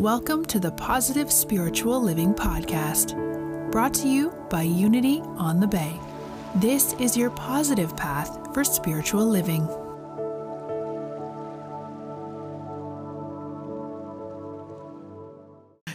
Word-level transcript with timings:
Welcome 0.00 0.46
to 0.46 0.58
the 0.58 0.70
Positive 0.70 1.30
Spiritual 1.30 2.00
Living 2.00 2.32
Podcast, 2.32 3.12
brought 3.70 3.92
to 3.96 4.08
you 4.08 4.30
by 4.48 4.62
Unity 4.62 5.20
on 5.36 5.60
the 5.60 5.66
Bay. 5.66 6.00
This 6.54 6.94
is 6.94 7.18
your 7.18 7.28
positive 7.28 7.94
path 7.98 8.54
for 8.54 8.64
spiritual 8.64 9.26
living. 9.26 9.68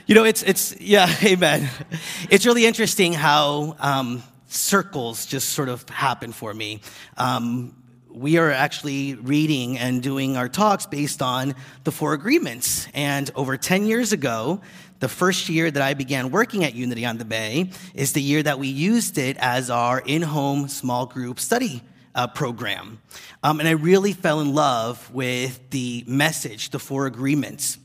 You 0.06 0.14
know, 0.14 0.24
it's, 0.24 0.44
it's, 0.44 0.80
yeah, 0.80 1.12
amen. 1.24 1.68
It's 2.30 2.46
really 2.46 2.68
interesting 2.68 3.12
how 3.12 3.76
um, 3.80 4.22
circles 4.46 5.26
just 5.26 5.50
sort 5.50 5.68
of 5.68 5.90
happen 5.90 6.32
for 6.32 6.54
me. 6.54 6.82
Um, 7.18 7.76
we 8.16 8.38
are 8.38 8.52
actually 8.52 9.16
reading 9.16 9.78
and 9.78 10.02
doing 10.02 10.38
our 10.38 10.48
talks 10.48 10.86
based 10.86 11.22
on 11.22 11.54
the 11.84 11.92
four 11.92 12.14
agreements. 12.14 12.88
And 12.94 13.30
over 13.36 13.58
10 13.58 13.86
years 13.86 14.14
ago, 14.14 14.62
the 15.00 15.10
first 15.10 15.50
year 15.50 15.70
that 15.70 15.82
I 15.82 15.94
began 15.94 16.32
working 16.32 16.64
at 16.64 16.74
Unity 16.74 17.06
on 17.06 17.18
the 17.18 17.26
Bay 17.26 17.72
is 17.94 18.14
the 18.14 18.22
year 18.22 18.42
that 18.44 18.58
we 18.58 18.68
used 18.68 19.18
it 19.18 19.36
as 19.38 19.70
our 19.70 20.00
in 20.00 20.22
home 20.22 20.68
small 20.70 21.06
group 21.06 21.40
study 21.40 21.82
uh, 22.16 22.28
program. 22.28 23.02
Um, 23.44 23.60
and 23.60 23.68
I 23.68 23.74
really 23.74 24.14
fell 24.14 24.40
in 24.40 24.56
love 24.56 25.14
with 25.14 25.70
the 25.70 26.06
message, 26.08 26.70
the 26.70 26.80
four 26.80 27.08
agreements. 27.08 27.78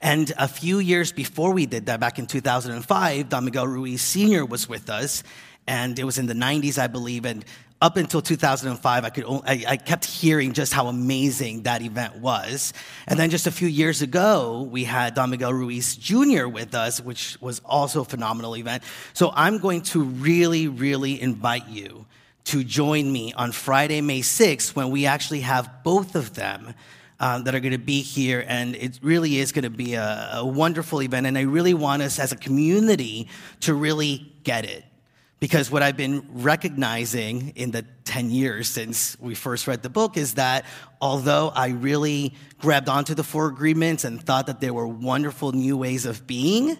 And 0.00 0.32
a 0.38 0.48
few 0.48 0.78
years 0.78 1.12
before 1.12 1.52
we 1.52 1.66
did 1.66 1.86
that, 1.86 2.00
back 2.00 2.18
in 2.18 2.26
2005, 2.26 3.28
Don 3.28 3.44
Miguel 3.44 3.66
Ruiz 3.66 4.00
Sr. 4.00 4.46
was 4.46 4.68
with 4.68 4.88
us. 4.88 5.22
And 5.66 5.98
it 5.98 6.04
was 6.04 6.18
in 6.18 6.26
the 6.26 6.34
90s, 6.34 6.78
I 6.78 6.88
believe. 6.88 7.24
And 7.24 7.44
up 7.82 7.96
until 7.96 8.22
2005, 8.22 9.04
I, 9.04 9.10
could, 9.10 9.24
I, 9.24 9.64
I 9.68 9.76
kept 9.76 10.04
hearing 10.06 10.52
just 10.52 10.72
how 10.72 10.86
amazing 10.86 11.64
that 11.64 11.82
event 11.82 12.16
was. 12.16 12.72
And 13.06 13.18
then 13.18 13.30
just 13.30 13.46
a 13.46 13.50
few 13.50 13.68
years 13.68 14.00
ago, 14.00 14.68
we 14.70 14.84
had 14.84 15.14
Don 15.14 15.30
Miguel 15.30 15.52
Ruiz 15.52 15.96
Jr. 15.96 16.46
with 16.46 16.74
us, 16.74 17.00
which 17.00 17.36
was 17.40 17.60
also 17.64 18.00
a 18.02 18.04
phenomenal 18.04 18.56
event. 18.56 18.84
So 19.12 19.32
I'm 19.34 19.58
going 19.58 19.82
to 19.82 20.02
really, 20.02 20.68
really 20.68 21.20
invite 21.20 21.68
you 21.68 22.06
to 22.44 22.62
join 22.64 23.12
me 23.12 23.32
on 23.34 23.52
Friday, 23.52 24.00
May 24.00 24.20
6th, 24.20 24.74
when 24.74 24.90
we 24.90 25.06
actually 25.06 25.40
have 25.40 25.82
both 25.82 26.14
of 26.14 26.34
them 26.34 26.74
um, 27.20 27.44
that 27.44 27.54
are 27.54 27.60
going 27.60 27.72
to 27.72 27.78
be 27.78 28.02
here, 28.02 28.44
and 28.46 28.74
it 28.76 28.98
really 29.02 29.38
is 29.38 29.52
going 29.52 29.62
to 29.62 29.70
be 29.70 29.94
a, 29.94 30.30
a 30.34 30.46
wonderful 30.46 31.02
event. 31.02 31.26
And 31.26 31.38
I 31.38 31.42
really 31.42 31.74
want 31.74 32.02
us 32.02 32.18
as 32.18 32.32
a 32.32 32.36
community 32.36 33.28
to 33.60 33.74
really 33.74 34.32
get 34.42 34.64
it. 34.64 34.84
Because 35.44 35.70
what 35.70 35.82
I've 35.82 35.98
been 35.98 36.26
recognizing 36.32 37.50
in 37.50 37.70
the 37.70 37.82
10 38.06 38.30
years 38.30 38.66
since 38.66 39.14
we 39.20 39.34
first 39.34 39.66
read 39.66 39.82
the 39.82 39.90
book 39.90 40.16
is 40.16 40.36
that 40.36 40.64
although 41.02 41.52
I 41.54 41.68
really 41.68 42.32
grabbed 42.58 42.88
onto 42.88 43.14
the 43.14 43.22
four 43.22 43.48
agreements 43.48 44.04
and 44.04 44.22
thought 44.22 44.46
that 44.46 44.60
they 44.60 44.70
were 44.70 44.88
wonderful 44.88 45.52
new 45.52 45.76
ways 45.76 46.06
of 46.06 46.26
being, 46.26 46.78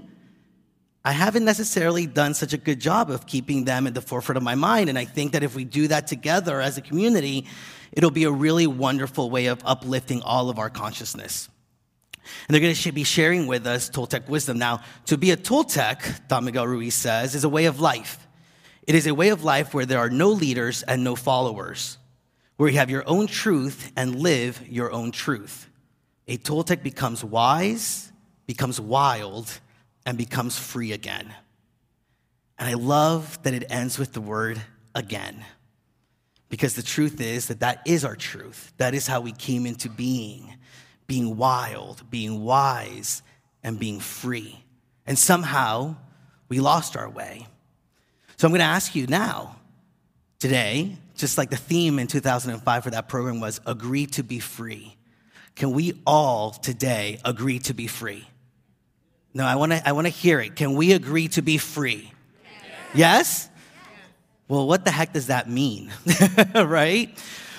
I 1.04 1.12
haven't 1.12 1.44
necessarily 1.44 2.06
done 2.06 2.32
such 2.32 2.54
a 2.54 2.56
good 2.56 2.80
job 2.80 3.10
of 3.10 3.26
keeping 3.26 3.66
them 3.66 3.86
at 3.86 3.92
the 3.92 4.00
forefront 4.00 4.38
of 4.38 4.42
my 4.42 4.54
mind. 4.54 4.88
And 4.88 4.98
I 4.98 5.04
think 5.04 5.32
that 5.32 5.42
if 5.42 5.54
we 5.54 5.66
do 5.66 5.88
that 5.88 6.06
together 6.06 6.58
as 6.62 6.78
a 6.78 6.80
community, 6.80 7.46
it'll 7.92 8.10
be 8.10 8.24
a 8.24 8.32
really 8.32 8.66
wonderful 8.66 9.28
way 9.28 9.44
of 9.44 9.60
uplifting 9.66 10.22
all 10.22 10.48
of 10.48 10.58
our 10.58 10.70
consciousness. 10.70 11.50
And 12.48 12.54
they're 12.54 12.62
going 12.62 12.74
to 12.74 12.92
be 12.92 13.04
sharing 13.04 13.46
with 13.46 13.66
us 13.66 13.90
Toltec 13.90 14.26
wisdom. 14.26 14.56
Now, 14.56 14.80
to 15.04 15.18
be 15.18 15.32
a 15.32 15.36
Toltec, 15.36 16.28
Don 16.28 16.46
Miguel 16.46 16.66
Ruiz 16.66 16.94
says, 16.94 17.34
is 17.34 17.44
a 17.44 17.48
way 17.50 17.66
of 17.66 17.78
life. 17.78 18.26
It 18.86 18.94
is 18.94 19.06
a 19.06 19.14
way 19.14 19.28
of 19.28 19.44
life 19.44 19.72
where 19.72 19.86
there 19.86 19.98
are 19.98 20.10
no 20.10 20.30
leaders 20.30 20.82
and 20.82 21.02
no 21.02 21.16
followers, 21.16 21.98
where 22.56 22.68
you 22.68 22.78
have 22.78 22.90
your 22.90 23.04
own 23.06 23.26
truth 23.26 23.92
and 23.96 24.20
live 24.20 24.60
your 24.68 24.92
own 24.92 25.10
truth. 25.10 25.68
A 26.28 26.36
Toltec 26.36 26.82
becomes 26.82 27.24
wise, 27.24 28.12
becomes 28.46 28.80
wild, 28.80 29.60
and 30.06 30.18
becomes 30.18 30.58
free 30.58 30.92
again. 30.92 31.32
And 32.58 32.68
I 32.68 32.74
love 32.74 33.42
that 33.42 33.54
it 33.54 33.64
ends 33.70 33.98
with 33.98 34.12
the 34.12 34.20
word 34.20 34.60
again. 34.94 35.44
Because 36.48 36.74
the 36.74 36.82
truth 36.82 37.20
is 37.20 37.48
that 37.48 37.60
that 37.60 37.82
is 37.84 38.04
our 38.04 38.14
truth. 38.14 38.72
That 38.76 38.94
is 38.94 39.06
how 39.06 39.20
we 39.20 39.32
came 39.32 39.66
into 39.66 39.88
being 39.88 40.54
being 41.06 41.36
wild, 41.36 42.08
being 42.10 42.42
wise, 42.42 43.22
and 43.62 43.78
being 43.78 44.00
free. 44.00 44.64
And 45.06 45.18
somehow 45.18 45.96
we 46.48 46.60
lost 46.60 46.96
our 46.96 47.08
way. 47.08 47.46
So 48.36 48.46
I'm 48.46 48.52
going 48.52 48.60
to 48.60 48.64
ask 48.64 48.94
you 48.94 49.06
now, 49.06 49.56
today, 50.38 50.96
just 51.16 51.38
like 51.38 51.50
the 51.50 51.56
theme 51.56 51.98
in 51.98 52.06
2005 52.06 52.84
for 52.84 52.90
that 52.90 53.08
program 53.08 53.40
was 53.40 53.60
agree 53.66 54.06
to 54.06 54.22
be 54.22 54.40
free. 54.40 54.96
Can 55.54 55.72
we 55.72 56.00
all 56.06 56.50
today 56.50 57.20
agree 57.24 57.60
to 57.60 57.74
be 57.74 57.86
free? 57.86 58.26
No, 59.32 59.44
I 59.44 59.56
want 59.56 59.72
to 59.72 59.88
I 59.88 59.92
want 59.92 60.06
to 60.06 60.12
hear 60.12 60.40
it. 60.40 60.56
Can 60.56 60.74
we 60.74 60.92
agree 60.92 61.28
to 61.28 61.42
be 61.42 61.58
free? 61.58 62.12
Yes? 62.92 63.48
Well, 64.46 64.66
what 64.66 64.84
the 64.84 64.90
heck 64.90 65.12
does 65.12 65.28
that 65.28 65.48
mean? 65.48 65.92
right? 66.54 67.16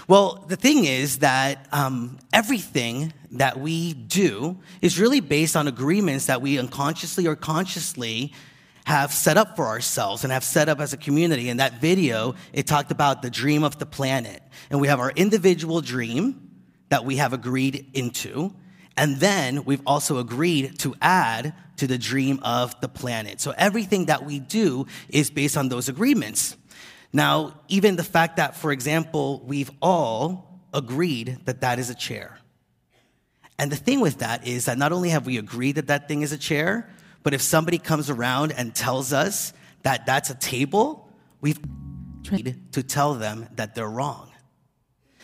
Well, 0.08 0.46
the 0.48 0.56
thing 0.56 0.86
is 0.86 1.20
that 1.20 1.68
um, 1.72 2.20
everything 2.32 3.12
that 3.32 3.60
we 3.60 3.94
do 3.94 4.58
is 4.82 5.00
really 5.00 5.20
based 5.20 5.56
on 5.56 5.68
agreements 5.68 6.28
that 6.28 6.42
we 6.42 6.60
unconsciously 6.60 7.26
or 7.26 7.36
consciously 7.36 8.32
have 8.86 9.12
set 9.12 9.36
up 9.36 9.56
for 9.56 9.66
ourselves 9.66 10.24
and 10.24 10.32
have 10.32 10.44
set 10.44 10.70
up 10.70 10.80
as 10.80 10.94
a 10.94 10.98
community. 10.98 11.50
In 11.50 11.58
that 11.58 11.82
video, 11.82 12.36
it 12.54 12.68
talked 12.68 12.92
about 12.92 13.22
the 13.22 13.32
dream 13.32 13.64
of 13.64 13.80
the 13.80 13.86
planet. 13.86 14.42
And 14.70 14.80
we 14.80 14.88
have 14.88 15.00
our 15.00 15.12
individual 15.12 15.82
dream 15.82 16.52
that 16.90 17.04
we 17.04 17.18
have 17.18 17.34
agreed 17.34 17.90
into. 17.94 18.54
And 18.96 19.18
then 19.18 19.66
we've 19.66 19.82
also 19.88 20.20
agreed 20.20 20.78
to 20.80 20.96
add 21.02 21.54
to 21.78 21.88
the 21.88 21.98
dream 21.98 22.40
of 22.44 22.80
the 22.80 22.88
planet. 22.88 23.42
So 23.42 23.54
everything 23.58 24.06
that 24.06 24.24
we 24.24 24.40
do 24.40 24.86
is 25.10 25.32
based 25.32 25.58
on 25.58 25.68
those 25.68 25.90
agreements. 25.90 26.56
Now, 27.12 27.60
even 27.68 27.96
the 27.96 28.04
fact 28.04 28.38
that, 28.38 28.56
for 28.56 28.72
example, 28.72 29.42
we've 29.46 29.72
all 29.82 30.62
agreed 30.74 31.40
that 31.46 31.62
that 31.62 31.80
is 31.80 31.90
a 31.90 31.96
chair. 31.96 32.38
And 33.58 33.72
the 33.72 33.78
thing 33.78 34.00
with 34.00 34.20
that 34.20 34.48
is 34.48 34.66
that 34.66 34.78
not 34.78 34.92
only 34.92 35.10
have 35.10 35.26
we 35.26 35.38
agreed 35.38 35.76
that 35.76 35.88
that 35.88 36.08
thing 36.08 36.22
is 36.22 36.32
a 36.32 36.38
chair, 36.38 36.90
but 37.26 37.34
if 37.34 37.42
somebody 37.42 37.80
comes 37.80 38.12
around 38.12 38.52
and 38.52 38.76
tells 38.76 39.12
us 39.12 39.52
that 39.82 40.06
that's 40.06 40.30
a 40.30 40.36
table, 40.36 41.10
we've 41.42 41.60
tried 42.24 42.56
to 42.74 42.84
tell 42.84 43.16
them 43.16 43.48
that 43.56 43.74
they're 43.74 43.90
wrong. 43.90 44.30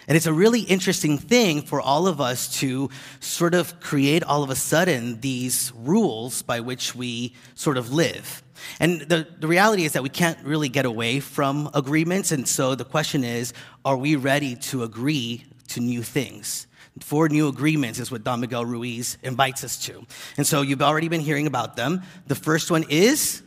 And 0.07 0.17
it's 0.17 0.25
a 0.25 0.33
really 0.33 0.61
interesting 0.61 1.19
thing 1.19 1.61
for 1.61 1.79
all 1.79 2.07
of 2.07 2.19
us 2.19 2.59
to 2.59 2.89
sort 3.19 3.53
of 3.53 3.79
create 3.79 4.23
all 4.23 4.41
of 4.41 4.49
a 4.49 4.55
sudden 4.55 5.21
these 5.21 5.71
rules 5.75 6.41
by 6.41 6.59
which 6.61 6.95
we 6.95 7.35
sort 7.53 7.77
of 7.77 7.93
live. 7.93 8.41
And 8.79 9.01
the, 9.01 9.27
the 9.37 9.47
reality 9.47 9.85
is 9.85 9.93
that 9.93 10.01
we 10.01 10.09
can't 10.09 10.39
really 10.43 10.69
get 10.69 10.85
away 10.87 11.19
from 11.19 11.69
agreements. 11.75 12.31
And 12.31 12.47
so 12.47 12.73
the 12.73 12.83
question 12.83 13.23
is 13.23 13.53
are 13.85 13.95
we 13.95 14.15
ready 14.15 14.55
to 14.55 14.81
agree 14.81 15.45
to 15.67 15.79
new 15.79 16.01
things? 16.01 16.65
Four 16.99 17.29
new 17.29 17.47
agreements 17.47 17.99
is 17.99 18.11
what 18.11 18.23
Don 18.23 18.41
Miguel 18.41 18.65
Ruiz 18.65 19.17
invites 19.23 19.63
us 19.63 19.77
to. 19.85 20.05
And 20.37 20.45
so 20.45 20.61
you've 20.61 20.81
already 20.81 21.07
been 21.07 21.21
hearing 21.21 21.47
about 21.47 21.75
them. 21.75 22.01
The 22.27 22.35
first 22.35 22.69
one 22.69 22.85
is 22.89 23.41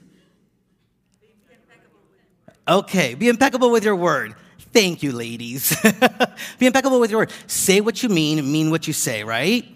Okay, 2.67 3.13
be 3.13 3.29
impeccable 3.29 3.71
with 3.71 3.85
your 3.85 3.95
word. 3.95 4.35
Thank 4.73 5.03
you, 5.03 5.13
ladies. 5.13 5.77
be 6.59 6.67
impeccable 6.67 6.99
with 6.99 7.11
your 7.11 7.21
word. 7.21 7.33
Say 7.47 7.83
what 7.83 8.03
you 8.03 8.09
mean, 8.09 8.51
mean 8.51 8.71
what 8.71 8.87
you 8.87 8.95
say, 8.95 9.23
right? 9.23 9.67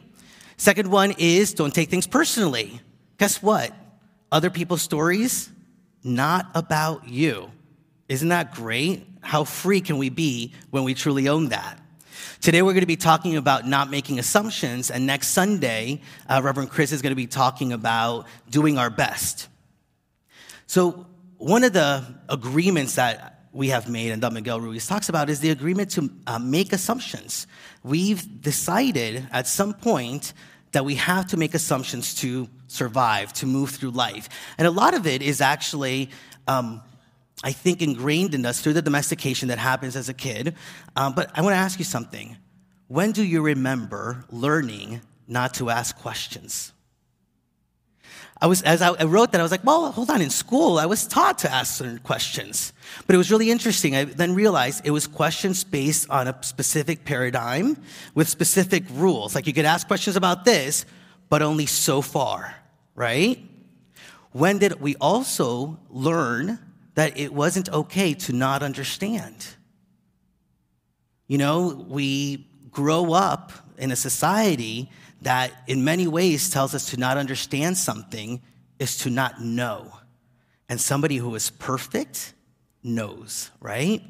Second 0.56 0.90
one 0.90 1.14
is 1.18 1.52
don't 1.52 1.74
take 1.74 1.90
things 1.90 2.06
personally. 2.06 2.80
Guess 3.18 3.42
what? 3.42 3.74
other 4.30 4.50
people's 4.50 4.82
stories, 4.82 5.50
not 6.02 6.50
about 6.54 7.08
you. 7.08 7.50
Isn't 8.08 8.28
that 8.28 8.54
great? 8.54 9.06
How 9.20 9.44
free 9.44 9.80
can 9.80 9.98
we 9.98 10.08
be 10.10 10.54
when 10.70 10.84
we 10.84 10.94
truly 10.94 11.28
own 11.28 11.48
that? 11.48 11.78
Today, 12.40 12.62
we're 12.62 12.72
going 12.72 12.80
to 12.80 12.86
be 12.86 12.96
talking 12.96 13.36
about 13.36 13.66
not 13.66 13.90
making 13.90 14.18
assumptions, 14.18 14.90
and 14.90 15.06
next 15.06 15.28
Sunday, 15.28 16.00
uh, 16.28 16.40
Reverend 16.42 16.70
Chris 16.70 16.92
is 16.92 17.02
going 17.02 17.12
to 17.12 17.16
be 17.16 17.26
talking 17.26 17.72
about 17.72 18.26
doing 18.48 18.78
our 18.78 18.90
best. 18.90 19.48
So, 20.66 21.06
one 21.38 21.64
of 21.64 21.72
the 21.72 22.04
agreements 22.28 22.96
that 22.96 23.38
we 23.52 23.68
have 23.68 23.88
made, 23.88 24.10
and 24.10 24.22
that 24.22 24.32
Miguel 24.32 24.60
Ruiz 24.60 24.86
talks 24.86 25.08
about, 25.08 25.30
is 25.30 25.40
the 25.40 25.50
agreement 25.50 25.90
to 25.92 26.10
uh, 26.26 26.38
make 26.38 26.72
assumptions. 26.72 27.46
We've 27.82 28.42
decided 28.42 29.26
at 29.32 29.46
some 29.46 29.72
point 29.72 30.32
that 30.72 30.84
we 30.84 30.96
have 30.96 31.26
to 31.28 31.36
make 31.36 31.54
assumptions 31.54 32.14
to 32.16 32.48
survive, 32.66 33.32
to 33.34 33.46
move 33.46 33.70
through 33.70 33.90
life. 33.90 34.28
And 34.58 34.66
a 34.66 34.70
lot 34.70 34.94
of 34.94 35.06
it 35.06 35.22
is 35.22 35.40
actually, 35.40 36.10
um, 36.46 36.82
I 37.44 37.52
think, 37.52 37.82
ingrained 37.82 38.34
in 38.34 38.44
us 38.44 38.60
through 38.60 38.72
the 38.74 38.82
domestication 38.82 39.48
that 39.48 39.58
happens 39.58 39.94
as 39.94 40.08
a 40.08 40.14
kid. 40.14 40.54
Um, 40.96 41.14
but 41.14 41.30
I 41.34 41.42
want 41.42 41.54
to 41.54 41.58
ask 41.58 41.78
you 41.78 41.84
something. 41.84 42.36
When 42.88 43.12
do 43.12 43.22
you 43.22 43.42
remember 43.42 44.24
learning 44.30 45.02
not 45.26 45.54
to 45.54 45.70
ask 45.70 45.96
questions? 45.96 46.72
I 48.40 48.46
was, 48.46 48.62
as 48.62 48.82
I 48.82 49.04
wrote 49.04 49.32
that, 49.32 49.40
I 49.40 49.42
was 49.42 49.50
like, 49.50 49.64
well, 49.64 49.90
hold 49.90 50.10
on. 50.10 50.22
In 50.22 50.30
school, 50.30 50.78
I 50.78 50.86
was 50.86 51.06
taught 51.06 51.38
to 51.38 51.52
ask 51.52 51.74
certain 51.74 51.98
questions. 51.98 52.72
But 53.06 53.14
it 53.14 53.18
was 53.18 53.32
really 53.32 53.50
interesting. 53.50 53.96
I 53.96 54.04
then 54.04 54.34
realized 54.34 54.86
it 54.86 54.92
was 54.92 55.08
questions 55.08 55.64
based 55.64 56.08
on 56.08 56.28
a 56.28 56.42
specific 56.42 57.04
paradigm 57.04 57.76
with 58.14 58.28
specific 58.28 58.84
rules. 58.92 59.34
Like 59.34 59.48
you 59.48 59.52
could 59.52 59.64
ask 59.64 59.88
questions 59.88 60.14
about 60.14 60.44
this, 60.44 60.86
but 61.28 61.42
only 61.42 61.66
so 61.66 62.00
far, 62.00 62.54
right? 62.94 63.44
When 64.30 64.58
did 64.58 64.80
we 64.80 64.94
also 64.96 65.80
learn 65.90 66.60
that 66.98 67.16
it 67.16 67.32
wasn't 67.32 67.68
okay 67.68 68.12
to 68.12 68.32
not 68.32 68.60
understand? 68.60 69.46
You 71.28 71.38
know, 71.38 71.86
we 71.88 72.48
grow 72.72 73.12
up 73.12 73.52
in 73.76 73.92
a 73.92 73.94
society 73.94 74.90
that, 75.22 75.52
in 75.68 75.84
many 75.84 76.08
ways, 76.08 76.50
tells 76.50 76.74
us 76.74 76.90
to 76.90 76.96
not 76.96 77.16
understand 77.16 77.78
something 77.78 78.42
is 78.80 78.98
to 78.98 79.10
not 79.10 79.40
know. 79.40 79.92
And 80.68 80.80
somebody 80.80 81.18
who 81.18 81.36
is 81.36 81.50
perfect 81.50 82.34
knows, 82.82 83.52
right? 83.60 84.02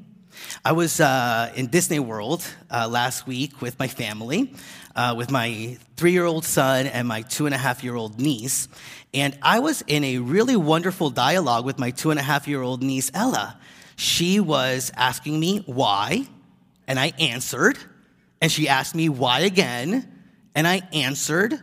I 0.65 0.73
was 0.73 1.01
uh, 1.01 1.53
in 1.55 1.67
Disney 1.67 1.99
World 1.99 2.45
uh, 2.71 2.89
last 2.89 3.27
week 3.27 3.61
with 3.61 3.79
my 3.79 3.89
family, 3.89 4.53
uh, 4.95 5.15
with 5.17 5.31
my 5.31 5.79
three 5.97 6.13
year 6.13 6.25
old 6.25 6.45
son 6.45 6.87
and 6.87 7.07
my 7.07 7.23
two 7.23 7.47
and 7.47 7.55
a 7.55 7.59
half 7.59 7.85
year 7.85 7.95
old 7.95 8.21
niece. 8.21 8.69
And 9.15 9.39
I 9.43 9.61
was 9.61 9.83
in 9.87 10.05
a 10.05 10.19
really 10.19 10.57
wonderful 10.57 11.11
dialogue 11.11 11.65
with 11.65 11.79
my 11.79 11.91
two 11.91 12.11
and 12.11 12.19
a 12.19 12.23
half 12.23 12.47
year 12.49 12.63
old 12.63 12.83
niece, 12.83 13.11
Ella. 13.15 13.59
She 13.97 14.41
was 14.41 14.93
asking 14.97 15.41
me 15.41 15.63
why, 15.67 16.27
and 16.87 16.99
I 16.99 17.13
answered. 17.19 17.79
And 18.41 18.53
she 18.53 18.69
asked 18.69 18.95
me 18.95 19.09
why 19.09 19.41
again, 19.41 20.07
and 20.55 20.67
I 20.67 20.83
answered 20.93 21.59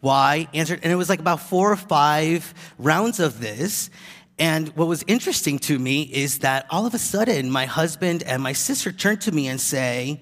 why, 0.00 0.48
answered. 0.54 0.80
And 0.82 0.92
it 0.92 0.96
was 0.96 1.08
like 1.08 1.20
about 1.20 1.40
four 1.40 1.72
or 1.72 1.76
five 1.76 2.54
rounds 2.78 3.18
of 3.18 3.40
this. 3.40 3.90
And 4.38 4.68
what 4.70 4.86
was 4.86 5.02
interesting 5.06 5.58
to 5.60 5.78
me 5.78 6.02
is 6.02 6.40
that 6.40 6.66
all 6.70 6.84
of 6.86 6.94
a 6.94 6.98
sudden, 6.98 7.50
my 7.50 7.64
husband 7.64 8.22
and 8.22 8.42
my 8.42 8.52
sister 8.52 8.92
turned 8.92 9.22
to 9.22 9.32
me 9.32 9.48
and 9.48 9.60
say, 9.60 10.20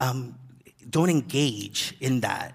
um, 0.00 0.36
don't 0.88 1.10
engage 1.10 1.94
in 2.00 2.20
that. 2.20 2.54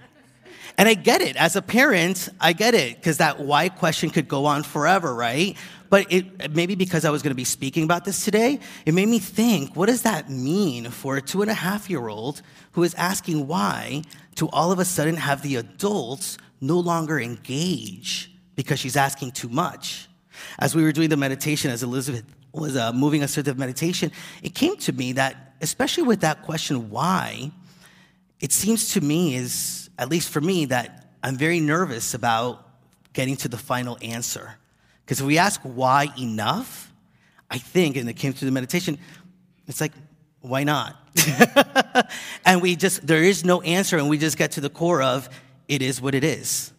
And 0.77 0.89
I 0.89 0.93
get 0.93 1.21
it. 1.21 1.35
As 1.37 1.55
a 1.55 1.61
parent, 1.61 2.29
I 2.41 2.53
get 2.53 2.73
it, 2.73 2.97
because 2.97 3.17
that 3.17 3.39
why 3.39 3.69
question 3.69 4.09
could 4.09 4.27
go 4.27 4.45
on 4.45 4.63
forever, 4.63 5.13
right? 5.13 5.55
But 5.89 6.11
it, 6.11 6.53
maybe 6.53 6.75
because 6.75 7.05
I 7.05 7.11
was 7.11 7.21
going 7.21 7.31
to 7.31 7.35
be 7.35 7.45
speaking 7.45 7.83
about 7.83 8.03
this 8.03 8.25
today, 8.25 8.59
it 8.85 8.93
made 8.93 9.07
me 9.07 9.19
think 9.19 9.75
what 9.75 9.85
does 9.85 10.01
that 10.01 10.29
mean 10.29 10.89
for 10.89 11.15
a 11.15 11.21
two 11.21 11.41
and 11.43 11.51
a 11.51 11.53
half 11.53 11.89
year 11.89 12.07
old 12.07 12.41
who 12.73 12.83
is 12.83 12.93
asking 12.95 13.47
why 13.47 14.01
to 14.35 14.49
all 14.49 14.71
of 14.71 14.79
a 14.79 14.85
sudden 14.85 15.15
have 15.15 15.43
the 15.43 15.55
adults 15.55 16.37
no 16.59 16.79
longer 16.79 17.19
engage 17.19 18.31
because 18.55 18.79
she's 18.79 18.97
asking 18.97 19.31
too 19.31 19.47
much? 19.47 20.09
As 20.59 20.75
we 20.75 20.83
were 20.83 20.91
doing 20.91 21.09
the 21.09 21.17
meditation, 21.17 21.71
as 21.71 21.83
Elizabeth 21.83 22.23
was 22.53 22.75
uh, 22.75 22.93
moving 22.93 23.23
us 23.23 23.33
through 23.33 23.43
the 23.43 23.55
meditation, 23.55 24.11
it 24.41 24.55
came 24.55 24.77
to 24.77 24.93
me 24.93 25.13
that, 25.13 25.55
especially 25.61 26.03
with 26.03 26.21
that 26.21 26.43
question, 26.43 26.89
why, 26.89 27.51
it 28.39 28.51
seems 28.51 28.93
to 28.93 29.01
me 29.01 29.35
is, 29.35 29.89
at 29.97 30.09
least 30.09 30.29
for 30.29 30.41
me, 30.41 30.65
that 30.65 31.09
I'm 31.23 31.37
very 31.37 31.59
nervous 31.59 32.13
about 32.13 32.67
getting 33.13 33.35
to 33.37 33.47
the 33.47 33.57
final 33.57 33.97
answer. 34.01 34.57
Because 35.03 35.19
if 35.19 35.25
we 35.25 35.37
ask 35.37 35.61
why 35.61 36.07
enough, 36.17 36.91
I 37.49 37.57
think, 37.57 37.97
and 37.97 38.09
it 38.09 38.13
came 38.13 38.33
through 38.33 38.47
the 38.47 38.53
meditation, 38.53 38.97
it's 39.67 39.81
like, 39.81 39.93
why 40.41 40.63
not? 40.63 40.95
and 42.45 42.61
we 42.61 42.75
just, 42.75 43.05
there 43.05 43.23
is 43.23 43.43
no 43.45 43.61
answer, 43.61 43.97
and 43.97 44.09
we 44.09 44.17
just 44.17 44.37
get 44.37 44.51
to 44.53 44.61
the 44.61 44.69
core 44.69 45.01
of 45.01 45.29
it 45.67 45.81
is 45.81 46.01
what 46.01 46.13
it 46.13 46.23
is, 46.23 46.71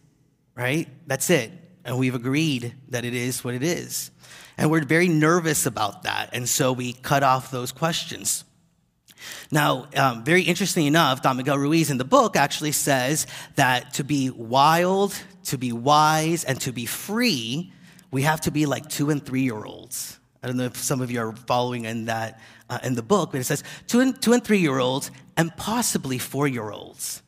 right? 0.55 0.87
That's 1.05 1.29
it 1.29 1.51
and 1.87 1.97
we've 1.97 2.13
agreed 2.13 2.75
that 2.89 3.05
it 3.05 3.15
is 3.15 3.43
what 3.43 3.55
it 3.55 3.63
is. 3.63 4.11
And 4.57 4.69
we're 4.69 4.83
very 4.83 5.07
nervous 5.07 5.65
about 5.65 6.03
that, 6.03 6.29
and 6.33 6.47
so 6.47 6.73
we 6.73 6.93
cut 6.93 7.23
off 7.23 7.49
those 7.49 7.71
questions. 7.71 8.43
Now, 9.51 9.87
um, 9.95 10.23
very 10.23 10.41
interesting 10.41 10.85
enough, 10.85 11.21
Don 11.21 11.37
Miguel 11.37 11.57
Ruiz 11.57 11.89
in 11.89 11.97
the 11.97 12.05
book 12.05 12.35
actually 12.35 12.73
says 12.73 13.25
that 13.55 13.93
to 13.95 14.03
be 14.03 14.29
wild, 14.29 15.15
to 15.45 15.57
be 15.57 15.71
wise, 15.71 16.43
and 16.43 16.59
to 16.61 16.71
be 16.71 16.85
free, 16.85 17.71
we 18.11 18.23
have 18.23 18.41
to 18.41 18.51
be 18.51 18.65
like 18.65 18.89
two 18.89 19.09
and 19.09 19.25
three 19.25 19.41
year 19.41 19.63
olds. 19.63 20.19
I 20.43 20.47
don't 20.47 20.57
know 20.57 20.65
if 20.65 20.77
some 20.77 21.01
of 21.01 21.09
you 21.09 21.19
are 21.21 21.33
following 21.33 21.85
in 21.85 22.05
that 22.05 22.39
uh, 22.69 22.79
in 22.83 22.95
the 22.95 23.01
book, 23.01 23.31
but 23.31 23.41
it 23.41 23.45
says 23.45 23.63
two 23.87 24.01
and, 24.01 24.21
two 24.21 24.33
and 24.33 24.43
three 24.43 24.59
year 24.59 24.79
olds 24.79 25.09
and 25.35 25.55
possibly 25.55 26.17
four 26.17 26.47
year 26.47 26.69
olds. 26.69 27.21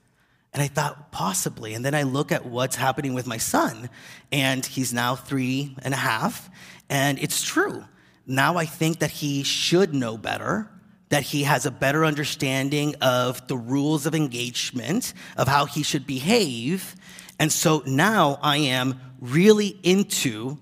And 0.54 0.64
I 0.64 0.68
thought, 0.68 1.12
possibly. 1.12 1.74
And 1.74 1.86
then 1.86 1.94
I 1.94 2.04
look 2.04 2.32
at 2.32 2.46
what's 2.46 2.76
happening 2.76 3.14
with 3.14 3.28
my 3.28 3.38
son, 3.38 3.90
and 4.32 4.66
he's 4.66 4.94
now 4.94 5.16
three 5.16 5.76
and 5.84 5.94
a 5.94 5.98
half. 5.98 6.50
And 6.90 7.20
it's 7.20 7.44
true. 7.44 7.84
Now 8.26 8.58
I 8.58 8.66
think 8.66 9.00
that 9.00 9.12
he 9.12 9.44
should 9.44 9.94
know 9.94 10.18
better, 10.18 10.70
that 11.10 11.24
he 11.24 11.44
has 11.44 11.66
a 11.66 11.72
better 11.72 12.06
understanding 12.06 12.96
of 13.02 13.48
the 13.48 13.58
rules 13.58 14.06
of 14.06 14.16
engagement, 14.16 15.14
of 15.38 15.48
how 15.48 15.66
he 15.66 15.84
should 15.84 16.06
behave. 16.06 16.96
And 17.40 17.52
so 17.52 17.84
now 17.86 18.40
I 18.42 18.58
am 18.58 19.00
really 19.20 19.80
into, 19.84 20.58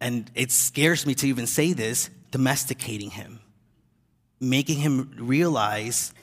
and 0.00 0.30
it 0.34 0.50
scares 0.50 1.06
me 1.06 1.14
to 1.16 1.28
even 1.28 1.46
say 1.46 1.72
this, 1.72 2.10
domesticating 2.30 3.10
him, 3.10 3.40
making 4.40 4.78
him 4.78 5.14
realize 5.18 6.14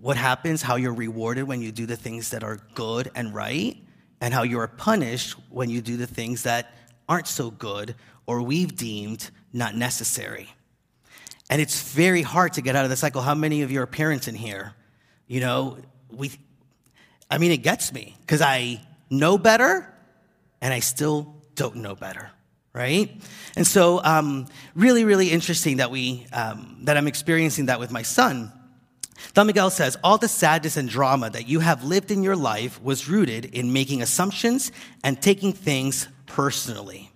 what 0.00 0.16
happens, 0.16 0.62
how 0.62 0.76
you're 0.76 0.94
rewarded 0.94 1.44
when 1.44 1.60
you 1.60 1.72
do 1.72 1.86
the 1.86 1.96
things 1.96 2.30
that 2.30 2.44
are 2.44 2.58
good 2.74 3.10
and 3.14 3.34
right, 3.34 3.76
and 4.20 4.32
how 4.32 4.42
you 4.42 4.58
are 4.60 4.68
punished 4.68 5.36
when 5.50 5.70
you 5.70 5.80
do 5.80 5.96
the 5.96 6.06
things 6.06 6.44
that 6.44 6.72
aren't 7.08 7.26
so 7.26 7.50
good 7.50 7.94
or 8.26 8.42
we've 8.42 8.76
deemed 8.76 9.30
not 9.52 9.74
necessary. 9.74 10.48
And 11.50 11.62
it's 11.62 11.92
very 11.92 12.22
hard 12.22 12.52
to 12.54 12.62
get 12.62 12.76
out 12.76 12.84
of 12.84 12.90
the 12.90 12.96
cycle. 12.96 13.22
How 13.22 13.34
many 13.34 13.62
of 13.62 13.70
you 13.70 13.80
are 13.80 13.86
parents 13.86 14.28
in 14.28 14.34
here? 14.34 14.74
You 15.26 15.40
know, 15.40 15.78
we, 16.10 16.30
I 17.30 17.38
mean, 17.38 17.50
it 17.50 17.58
gets 17.58 17.92
me 17.92 18.14
because 18.20 18.42
I 18.42 18.82
know 19.08 19.38
better 19.38 19.92
and 20.60 20.74
I 20.74 20.80
still 20.80 21.34
don't 21.54 21.76
know 21.76 21.94
better, 21.94 22.30
right? 22.74 23.10
And 23.56 23.66
so, 23.66 24.02
um, 24.04 24.46
really, 24.74 25.04
really 25.04 25.30
interesting 25.30 25.78
that 25.78 25.90
we, 25.90 26.26
um, 26.32 26.80
that 26.82 26.98
I'm 26.98 27.06
experiencing 27.06 27.66
that 27.66 27.80
with 27.80 27.90
my 27.90 28.02
son. 28.02 28.52
Don 29.34 29.46
Miguel 29.46 29.70
says, 29.70 29.96
All 30.02 30.18
the 30.18 30.28
sadness 30.28 30.76
and 30.76 30.88
drama 30.88 31.30
that 31.30 31.48
you 31.48 31.60
have 31.60 31.84
lived 31.84 32.10
in 32.10 32.22
your 32.22 32.36
life 32.36 32.82
was 32.82 33.08
rooted 33.08 33.46
in 33.46 33.72
making 33.72 34.02
assumptions 34.02 34.72
and 35.02 35.20
taking 35.20 35.52
things 35.52 36.08
personally. 36.26 37.10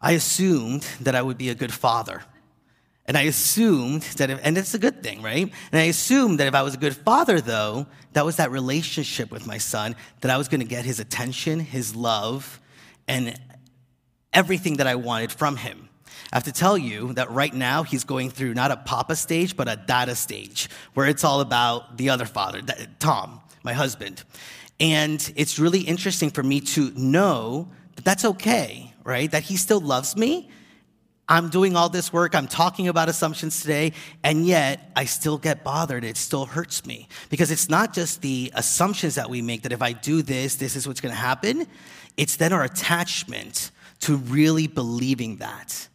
I 0.00 0.12
assumed 0.12 0.86
that 1.00 1.14
I 1.14 1.22
would 1.22 1.38
be 1.38 1.48
a 1.48 1.54
good 1.54 1.72
father. 1.72 2.22
And 3.06 3.16
I 3.16 3.22
assumed 3.22 4.02
that, 4.16 4.30
if, 4.30 4.40
and 4.42 4.56
it's 4.56 4.74
a 4.74 4.78
good 4.78 5.02
thing, 5.02 5.22
right? 5.22 5.50
And 5.72 5.80
I 5.80 5.84
assumed 5.84 6.40
that 6.40 6.46
if 6.46 6.54
I 6.54 6.62
was 6.62 6.74
a 6.74 6.78
good 6.78 6.96
father, 6.96 7.40
though, 7.40 7.86
that 8.12 8.24
was 8.24 8.36
that 8.36 8.50
relationship 8.50 9.30
with 9.30 9.46
my 9.46 9.58
son, 9.58 9.96
that 10.20 10.30
I 10.30 10.36
was 10.38 10.48
going 10.48 10.60
to 10.60 10.66
get 10.66 10.84
his 10.84 11.00
attention, 11.00 11.60
his 11.60 11.96
love, 11.96 12.60
and 13.08 13.38
everything 14.32 14.76
that 14.76 14.86
I 14.86 14.94
wanted 14.94 15.32
from 15.32 15.56
him. 15.56 15.88
I 16.32 16.36
have 16.36 16.44
to 16.44 16.52
tell 16.52 16.78
you 16.78 17.12
that 17.14 17.30
right 17.30 17.52
now 17.52 17.82
he's 17.82 18.04
going 18.04 18.30
through 18.30 18.54
not 18.54 18.70
a 18.70 18.76
papa 18.76 19.16
stage, 19.16 19.56
but 19.56 19.68
a 19.68 19.76
dada 19.76 20.14
stage, 20.14 20.68
where 20.94 21.06
it's 21.06 21.24
all 21.24 21.40
about 21.40 21.96
the 21.98 22.10
other 22.10 22.24
father, 22.24 22.62
Tom, 22.98 23.40
my 23.62 23.72
husband. 23.72 24.24
And 24.80 25.32
it's 25.36 25.58
really 25.58 25.80
interesting 25.80 26.30
for 26.30 26.42
me 26.42 26.60
to 26.60 26.90
know 26.96 27.68
that 27.96 28.04
that's 28.04 28.24
okay, 28.24 28.92
right? 29.04 29.30
That 29.30 29.44
he 29.44 29.56
still 29.56 29.80
loves 29.80 30.16
me. 30.16 30.48
I'm 31.28 31.50
doing 31.50 31.76
all 31.76 31.88
this 31.88 32.12
work, 32.12 32.34
I'm 32.34 32.48
talking 32.48 32.88
about 32.88 33.08
assumptions 33.08 33.62
today, 33.62 33.92
and 34.24 34.44
yet 34.44 34.90
I 34.96 35.04
still 35.04 35.38
get 35.38 35.62
bothered. 35.64 36.04
It 36.04 36.16
still 36.16 36.46
hurts 36.46 36.84
me. 36.84 37.08
Because 37.30 37.50
it's 37.50 37.68
not 37.70 37.94
just 37.94 38.22
the 38.22 38.52
assumptions 38.54 39.14
that 39.14 39.30
we 39.30 39.40
make 39.40 39.62
that 39.62 39.72
if 39.72 39.80
I 39.80 39.92
do 39.92 40.22
this, 40.22 40.56
this 40.56 40.74
is 40.76 40.86
what's 40.86 41.00
gonna 41.00 41.14
happen. 41.14 41.66
It's 42.16 42.36
then 42.36 42.52
our 42.52 42.64
attachment 42.64 43.70
to 44.00 44.16
really 44.16 44.66
believing 44.66 45.36
that 45.36 45.88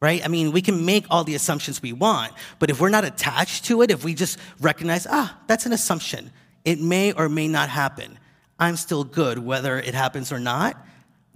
right? 0.00 0.24
I 0.24 0.28
mean, 0.28 0.52
we 0.52 0.62
can 0.62 0.84
make 0.84 1.06
all 1.10 1.24
the 1.24 1.34
assumptions 1.34 1.82
we 1.82 1.92
want, 1.92 2.32
but 2.58 2.70
if 2.70 2.80
we're 2.80 2.88
not 2.88 3.04
attached 3.04 3.64
to 3.66 3.82
it, 3.82 3.90
if 3.90 4.04
we 4.04 4.14
just 4.14 4.38
recognize, 4.60 5.06
ah, 5.10 5.38
that's 5.46 5.66
an 5.66 5.72
assumption, 5.72 6.30
it 6.64 6.80
may 6.80 7.12
or 7.12 7.28
may 7.28 7.48
not 7.48 7.68
happen. 7.68 8.18
I'm 8.58 8.76
still 8.76 9.04
good, 9.04 9.38
whether 9.38 9.78
it 9.78 9.94
happens 9.94 10.32
or 10.32 10.38
not. 10.38 10.76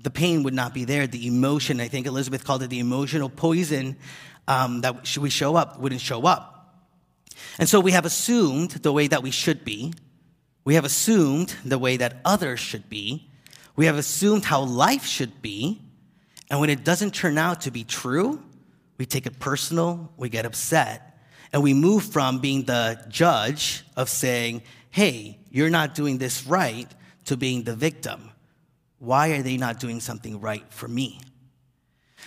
The 0.00 0.10
pain 0.10 0.42
would 0.42 0.54
not 0.54 0.74
be 0.74 0.84
there. 0.84 1.06
The 1.06 1.26
emotion, 1.26 1.80
I 1.80 1.88
think 1.88 2.06
Elizabeth 2.06 2.44
called 2.44 2.62
it 2.62 2.70
the 2.70 2.80
emotional 2.80 3.28
poison 3.28 3.96
um, 4.48 4.80
that 4.80 5.16
we 5.16 5.30
show 5.30 5.54
up, 5.54 5.78
wouldn't 5.78 6.00
show 6.00 6.26
up. 6.26 6.74
And 7.58 7.68
so 7.68 7.80
we 7.80 7.92
have 7.92 8.04
assumed 8.04 8.70
the 8.70 8.92
way 8.92 9.06
that 9.06 9.22
we 9.22 9.30
should 9.30 9.64
be. 9.64 9.92
We 10.64 10.74
have 10.74 10.84
assumed 10.84 11.54
the 11.64 11.78
way 11.78 11.96
that 11.96 12.20
others 12.24 12.60
should 12.60 12.88
be. 12.88 13.28
We 13.76 13.86
have 13.86 13.96
assumed 13.96 14.44
how 14.44 14.62
life 14.62 15.06
should 15.06 15.42
be. 15.42 15.80
And 16.50 16.60
when 16.60 16.70
it 16.70 16.84
doesn't 16.84 17.14
turn 17.14 17.38
out 17.38 17.62
to 17.62 17.70
be 17.70 17.84
true, 17.84 18.42
we 19.02 19.06
take 19.06 19.26
it 19.26 19.40
personal, 19.40 20.12
we 20.16 20.28
get 20.28 20.46
upset, 20.46 21.18
and 21.52 21.60
we 21.60 21.74
move 21.74 22.04
from 22.04 22.38
being 22.38 22.62
the 22.62 23.04
judge 23.08 23.82
of 23.96 24.08
saying, 24.08 24.62
hey, 24.90 25.40
you're 25.50 25.70
not 25.70 25.96
doing 25.96 26.18
this 26.18 26.46
right, 26.46 26.86
to 27.24 27.36
being 27.36 27.64
the 27.64 27.74
victim. 27.74 28.30
Why 29.00 29.30
are 29.30 29.42
they 29.42 29.56
not 29.56 29.80
doing 29.80 29.98
something 29.98 30.40
right 30.40 30.62
for 30.72 30.86
me? 30.86 31.20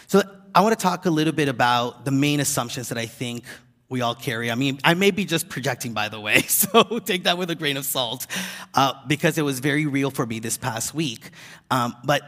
So 0.08 0.22
I 0.54 0.60
want 0.60 0.78
to 0.78 0.84
talk 0.84 1.06
a 1.06 1.10
little 1.10 1.32
bit 1.32 1.48
about 1.48 2.04
the 2.04 2.12
main 2.12 2.42
assumptions 2.42 2.90
that 2.90 2.98
I 2.98 3.06
think 3.06 3.46
we 3.88 4.02
all 4.02 4.14
carry. 4.14 4.52
I 4.52 4.56
mean, 4.56 4.78
I 4.84 4.96
may 4.96 5.12
be 5.12 5.24
just 5.24 5.48
projecting, 5.48 5.94
by 5.94 6.10
the 6.10 6.20
way, 6.20 6.42
so 6.42 7.00
take 7.00 7.24
that 7.24 7.38
with 7.38 7.50
a 7.52 7.56
grain 7.56 7.78
of 7.78 7.86
salt, 7.86 8.28
uh, 8.74 8.96
because 9.08 9.38
it 9.38 9.44
was 9.44 9.62
very 9.62 9.86
real 9.86 10.12
for 10.12 10.26
me 10.26 10.40
this 10.40 10.58
past 10.58 10.94
week. 10.94 11.30
Um, 11.72 11.96
but 12.04 12.22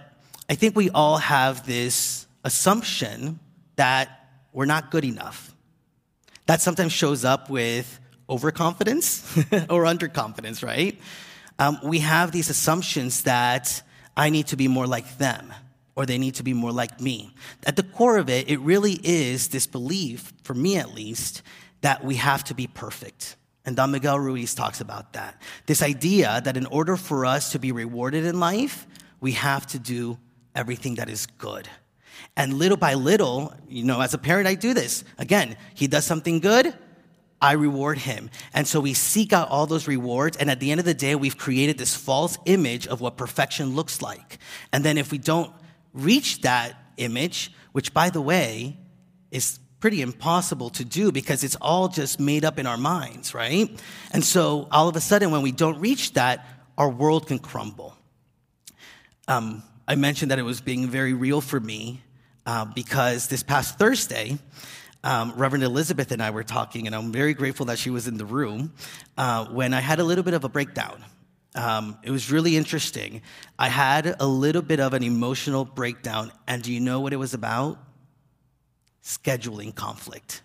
I 0.49 0.55
think 0.55 0.73
we 0.73 0.89
all 0.89 1.17
have 1.17 1.65
this 1.67 2.27
assumption 2.45 3.41
that 3.75 4.16
we're 4.57 4.65
not 4.65 4.89
good 4.89 5.05
enough. 5.05 5.53
That 6.47 6.61
sometimes 6.61 6.91
shows 6.91 7.23
up 7.23 7.47
with 7.47 7.99
overconfidence 8.27 9.37
or 9.69 9.83
underconfidence, 9.83 10.65
right? 10.65 10.99
Um, 11.59 11.77
we 11.83 11.99
have 11.99 12.31
these 12.31 12.49
assumptions 12.49 13.21
that 13.21 13.83
I 14.17 14.31
need 14.31 14.47
to 14.47 14.57
be 14.57 14.67
more 14.67 14.87
like 14.87 15.19
them 15.19 15.53
or 15.95 16.07
they 16.07 16.17
need 16.17 16.33
to 16.35 16.43
be 16.43 16.55
more 16.55 16.71
like 16.71 16.99
me. 16.99 17.35
At 17.67 17.75
the 17.75 17.83
core 17.83 18.17
of 18.17 18.31
it, 18.31 18.49
it 18.49 18.59
really 18.61 18.99
is 19.03 19.49
this 19.49 19.67
belief, 19.67 20.33
for 20.41 20.55
me 20.55 20.77
at 20.77 20.91
least, 20.91 21.43
that 21.81 22.03
we 22.03 22.15
have 22.15 22.43
to 22.45 22.55
be 22.55 22.65
perfect. 22.65 23.35
And 23.63 23.75
Don 23.75 23.91
Miguel 23.91 24.17
Ruiz 24.17 24.55
talks 24.55 24.81
about 24.81 25.13
that. 25.13 25.39
This 25.67 25.83
idea 25.83 26.41
that 26.45 26.57
in 26.57 26.65
order 26.65 26.97
for 26.97 27.27
us 27.27 27.51
to 27.51 27.59
be 27.59 27.71
rewarded 27.71 28.25
in 28.25 28.39
life, 28.39 28.87
we 29.21 29.33
have 29.33 29.67
to 29.67 29.77
do 29.77 30.17
everything 30.55 30.95
that 30.95 31.11
is 31.11 31.27
good. 31.27 31.69
And 32.35 32.53
little 32.53 32.77
by 32.77 32.93
little, 32.93 33.53
you 33.67 33.83
know, 33.83 34.01
as 34.01 34.13
a 34.13 34.17
parent, 34.17 34.47
I 34.47 34.55
do 34.55 34.73
this. 34.73 35.03
Again, 35.17 35.57
he 35.73 35.87
does 35.87 36.05
something 36.05 36.39
good, 36.39 36.73
I 37.41 37.53
reward 37.53 37.99
him. 37.99 38.29
And 38.53 38.67
so 38.67 38.79
we 38.79 38.93
seek 38.93 39.31
out 39.33 39.49
all 39.49 39.67
those 39.67 39.87
rewards. 39.87 40.37
And 40.37 40.49
at 40.49 40.59
the 40.59 40.71
end 40.71 40.79
of 40.79 40.85
the 40.85 40.93
day, 40.93 41.15
we've 41.15 41.37
created 41.37 41.77
this 41.77 41.95
false 41.95 42.37
image 42.45 42.87
of 42.87 43.01
what 43.01 43.17
perfection 43.17 43.75
looks 43.75 44.01
like. 44.01 44.39
And 44.73 44.83
then 44.83 44.97
if 44.97 45.11
we 45.11 45.17
don't 45.17 45.53
reach 45.93 46.41
that 46.41 46.75
image, 46.97 47.51
which 47.71 47.93
by 47.93 48.09
the 48.09 48.21
way 48.21 48.77
is 49.29 49.59
pretty 49.79 50.01
impossible 50.01 50.71
to 50.71 50.83
do 50.83 51.11
because 51.11 51.43
it's 51.43 51.55
all 51.61 51.87
just 51.87 52.19
made 52.19 52.43
up 52.43 52.57
in 52.57 52.65
our 52.65 52.77
minds, 52.77 53.33
right? 53.33 53.69
And 54.11 54.23
so 54.23 54.67
all 54.71 54.87
of 54.87 54.95
a 54.95 55.01
sudden, 55.01 55.29
when 55.29 55.43
we 55.43 55.51
don't 55.51 55.79
reach 55.79 56.13
that, 56.13 56.45
our 56.77 56.89
world 56.89 57.27
can 57.27 57.37
crumble. 57.37 57.95
Um, 59.27 59.63
I 59.87 59.95
mentioned 59.95 60.31
that 60.31 60.39
it 60.39 60.43
was 60.43 60.61
being 60.61 60.87
very 60.87 61.13
real 61.13 61.41
for 61.41 61.59
me 61.59 62.01
uh, 62.47 62.65
because 62.65 63.27
this 63.27 63.43
past 63.43 63.77
Thursday, 63.77 64.39
um, 65.03 65.33
Reverend 65.35 65.63
Elizabeth 65.63 66.11
and 66.11 66.23
I 66.23 66.31
were 66.31 66.43
talking, 66.43 66.87
and 66.87 66.95
I'm 66.95 67.11
very 67.11 67.33
grateful 67.33 67.67
that 67.67 67.77
she 67.77 67.89
was 67.89 68.07
in 68.07 68.17
the 68.17 68.25
room 68.25 68.73
uh, 69.17 69.45
when 69.47 69.73
I 69.73 69.81
had 69.81 69.99
a 69.99 70.03
little 70.03 70.23
bit 70.23 70.33
of 70.33 70.45
a 70.45 70.49
breakdown. 70.49 71.03
Um, 71.55 71.97
it 72.03 72.11
was 72.11 72.31
really 72.31 72.55
interesting. 72.55 73.21
I 73.59 73.67
had 73.67 74.15
a 74.19 74.25
little 74.25 74.61
bit 74.61 74.79
of 74.79 74.93
an 74.93 75.03
emotional 75.03 75.65
breakdown, 75.65 76.31
and 76.47 76.63
do 76.63 76.71
you 76.71 76.79
know 76.79 77.01
what 77.01 77.11
it 77.11 77.17
was 77.17 77.33
about? 77.33 77.79
Scheduling 79.03 79.75
conflict. 79.75 80.41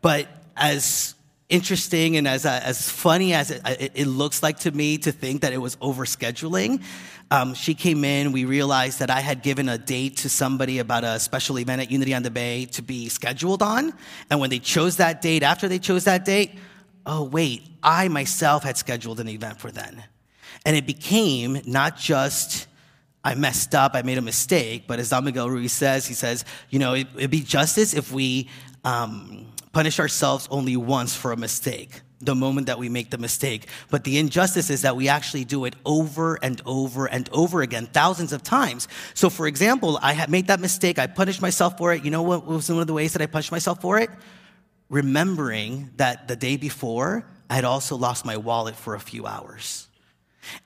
But 0.00 0.28
as 0.56 1.16
interesting 1.48 2.16
and 2.16 2.26
as, 2.26 2.46
uh, 2.46 2.60
as 2.62 2.88
funny 2.88 3.34
as 3.34 3.50
it, 3.50 3.62
it, 3.66 3.92
it, 3.94 4.06
looks 4.06 4.42
like 4.42 4.60
to 4.60 4.70
me 4.70 4.98
to 4.98 5.12
think 5.12 5.42
that 5.42 5.52
it 5.52 5.58
was 5.58 5.76
over 5.80 6.04
scheduling, 6.04 6.82
um, 7.34 7.52
she 7.52 7.74
came 7.74 8.04
in. 8.04 8.30
We 8.30 8.44
realized 8.44 9.00
that 9.00 9.10
I 9.10 9.18
had 9.18 9.42
given 9.42 9.68
a 9.68 9.76
date 9.76 10.18
to 10.18 10.28
somebody 10.28 10.78
about 10.78 11.02
a 11.02 11.18
special 11.18 11.58
event 11.58 11.82
at 11.82 11.90
Unity 11.90 12.14
on 12.14 12.22
the 12.22 12.30
Bay 12.30 12.66
to 12.66 12.82
be 12.82 13.08
scheduled 13.08 13.60
on. 13.60 13.92
And 14.30 14.38
when 14.38 14.50
they 14.50 14.60
chose 14.60 14.98
that 14.98 15.20
date, 15.20 15.42
after 15.42 15.66
they 15.66 15.80
chose 15.80 16.04
that 16.04 16.24
date, 16.24 16.52
oh, 17.06 17.24
wait, 17.24 17.62
I 17.82 18.06
myself 18.06 18.62
had 18.62 18.76
scheduled 18.76 19.18
an 19.18 19.28
event 19.28 19.58
for 19.58 19.72
then. 19.72 20.04
And 20.64 20.76
it 20.76 20.86
became 20.86 21.60
not 21.66 21.96
just, 21.98 22.68
I 23.24 23.34
messed 23.34 23.74
up, 23.74 23.96
I 23.96 24.02
made 24.02 24.18
a 24.18 24.22
mistake, 24.22 24.84
but 24.86 25.00
as 25.00 25.08
Don 25.08 25.24
Miguel 25.24 25.50
Ruiz 25.50 25.72
says, 25.72 26.06
he 26.06 26.14
says, 26.14 26.44
you 26.70 26.78
know, 26.78 26.94
it, 26.94 27.12
would 27.16 27.30
be 27.30 27.40
justice 27.40 27.94
if 27.94 28.12
we 28.12 28.48
um, 28.84 29.48
punish 29.72 29.98
ourselves 29.98 30.46
only 30.52 30.76
once 30.76 31.16
for 31.16 31.32
a 31.32 31.36
mistake 31.36 32.00
the 32.24 32.34
moment 32.34 32.66
that 32.66 32.78
we 32.78 32.88
make 32.88 33.10
the 33.10 33.18
mistake. 33.18 33.68
But 33.90 34.04
the 34.04 34.18
injustice 34.18 34.70
is 34.70 34.82
that 34.82 34.96
we 34.96 35.08
actually 35.08 35.44
do 35.44 35.64
it 35.64 35.76
over 35.84 36.38
and 36.42 36.60
over 36.66 37.06
and 37.06 37.28
over 37.32 37.62
again, 37.62 37.86
thousands 37.86 38.32
of 38.32 38.42
times. 38.42 38.88
So, 39.14 39.30
for 39.30 39.46
example, 39.46 39.98
I 40.02 40.12
had 40.12 40.30
made 40.30 40.48
that 40.48 40.60
mistake. 40.60 40.98
I 40.98 41.06
punished 41.06 41.42
myself 41.42 41.78
for 41.78 41.92
it. 41.92 42.04
You 42.04 42.10
know 42.10 42.22
what 42.22 42.46
was 42.46 42.70
one 42.70 42.80
of 42.80 42.86
the 42.86 42.94
ways 42.94 43.12
that 43.12 43.22
I 43.22 43.26
punished 43.26 43.52
myself 43.52 43.80
for 43.80 43.98
it? 43.98 44.10
remembering 44.88 45.90
that 45.96 46.28
the 46.28 46.36
day 46.36 46.56
before, 46.56 47.26
I 47.48 47.54
had 47.54 47.64
also 47.64 47.96
lost 47.96 48.24
my 48.24 48.36
wallet 48.36 48.76
for 48.76 48.94
a 48.94 49.00
few 49.00 49.26
hours. 49.26 49.88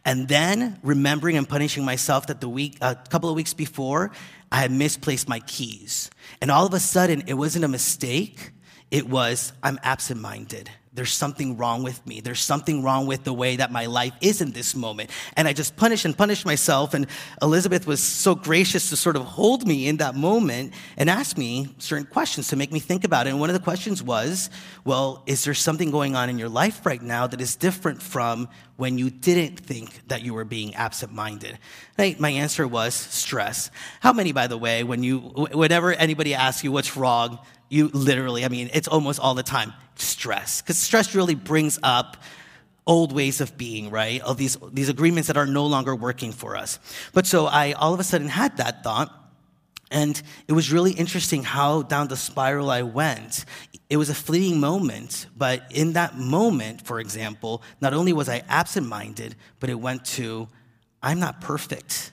And 0.05 0.27
then 0.29 0.79
remembering 0.83 1.37
and 1.37 1.49
punishing 1.49 1.85
myself 1.85 2.27
that 2.27 2.41
the 2.41 2.49
week, 2.49 2.79
a 2.81 2.97
couple 2.97 3.31
of 3.31 3.37
weeks 3.37 3.55
before, 3.55 4.11
I 4.51 4.57
had 4.59 4.73
misplaced 4.73 5.29
my 5.29 5.41
keys. 5.41 6.11
And 6.41 6.51
all 6.51 6.67
of 6.67 6.75
a 6.75 6.81
sudden, 6.81 7.25
it 7.27 7.35
wasn't 7.35 7.65
a 7.65 7.69
mistake, 7.69 8.53
it 8.91 9.09
was 9.09 9.53
I'm 9.63 9.79
absent 9.83 10.21
minded 10.21 10.71
there's 10.99 11.13
something 11.13 11.57
wrong 11.57 11.85
with 11.85 12.05
me. 12.09 12.21
There's 12.21 12.41
something 12.41 12.83
wrong 12.83 13.07
with 13.07 13.23
the 13.23 13.33
way 13.33 13.55
that 13.55 13.71
my 13.71 13.87
life 13.87 14.15
is 14.21 14.41
in 14.41 14.51
this 14.51 14.75
moment. 14.75 15.11
And 15.37 15.47
I 15.47 15.53
just 15.53 15.77
punish 15.77 16.05
and 16.05 16.19
punish 16.19 16.45
myself. 16.45 16.93
And 16.93 17.07
Elizabeth 17.41 17.87
was 17.87 18.03
so 18.03 18.35
gracious 18.35 18.91
to 18.91 18.97
sort 18.97 19.15
of 19.15 19.23
hold 19.23 19.65
me 19.65 19.87
in 19.87 19.99
that 19.99 20.17
moment 20.17 20.75
and 20.97 21.09
ask 21.09 21.39
me 21.39 21.73
certain 21.79 22.05
questions 22.05 22.49
to 22.49 22.57
make 22.57 22.73
me 22.73 22.81
think 22.81 23.05
about 23.05 23.29
it. 23.29 23.31
And 23.31 23.39
one 23.39 23.49
of 23.49 23.55
the 23.55 23.63
questions 23.63 24.03
was, 24.03 24.51
well, 24.85 25.23
is 25.27 25.45
there 25.45 25.55
something 25.55 25.93
going 25.93 26.17
on 26.17 26.29
in 26.29 26.37
your 26.37 26.49
life 26.49 26.85
right 26.85 27.01
now 27.01 27.29
that 27.29 27.41
is 27.41 27.55
different 27.55 28.03
from 28.03 28.49
when 28.77 28.99
you 28.99 29.09
didn't 29.09 29.61
think 29.61 30.09
that 30.09 30.23
you 30.23 30.35
were 30.35 30.45
being 30.45 30.75
absent 30.75 31.13
minded? 31.13 31.61
Right? 31.97 32.19
My 32.19 32.31
answer 32.31 32.67
was 32.67 32.93
stress. 32.93 33.71
How 34.01 34.13
many, 34.13 34.33
by 34.33 34.49
the 34.49 34.59
way, 34.59 34.83
when 34.83 35.05
you, 35.05 35.21
whenever 35.21 35.93
anybody 35.93 36.35
asks 36.35 36.65
you 36.65 36.73
what's 36.73 36.97
wrong, 36.97 37.39
you 37.69 37.89
literally, 37.89 38.45
I 38.45 38.49
mean, 38.49 38.71
it's 38.73 38.89
almost 38.89 39.21
all 39.21 39.35
the 39.35 39.43
time 39.43 39.73
stress. 39.97 40.63
Because 40.63 40.79
stress 40.79 41.15
really 41.15 41.35
brings 41.35 41.79
up 41.83 42.17
old 42.87 43.13
ways 43.13 43.41
of 43.41 43.57
being, 43.59 43.91
right? 43.91 44.21
Of 44.23 44.39
these, 44.39 44.57
these 44.73 44.89
agreements 44.89 45.27
that 45.27 45.37
are 45.37 45.47
no 45.47 45.67
longer 45.67 45.95
working 45.95 46.33
for 46.33 46.57
us. 46.57 46.79
But 47.13 47.27
so 47.27 47.47
I 47.47 47.73
all 47.73 47.93
of 47.93 48.01
a 48.01 48.05
sudden 48.05 48.29
had 48.29 48.57
that 48.57 48.83
thought. 48.83 49.15
And 49.91 50.21
it 50.47 50.53
was 50.53 50.71
really 50.71 50.93
interesting 50.93 51.43
how 51.45 51.83
down 51.83 52.09
the 52.09 52.17
spiral 52.17 52.71
I 52.71 52.83
went. 52.83 53.45
It 53.89 53.97
was 53.97 54.11
a 54.11 54.15
fleeting 54.15 54.61
moment, 54.61 55.27
but 55.35 55.63
in 55.71 55.95
that 55.95 56.19
moment, 56.19 56.87
for 56.87 57.01
example, 57.01 57.63
not 57.81 57.95
only 57.95 58.13
was 58.13 58.29
I 58.29 58.43
absent 58.49 58.87
minded, 58.87 59.35
but 59.61 59.71
it 59.71 59.81
went 59.81 60.05
to, 60.17 60.49
I'm 61.03 61.21
not 61.21 61.41
perfect. 61.41 62.13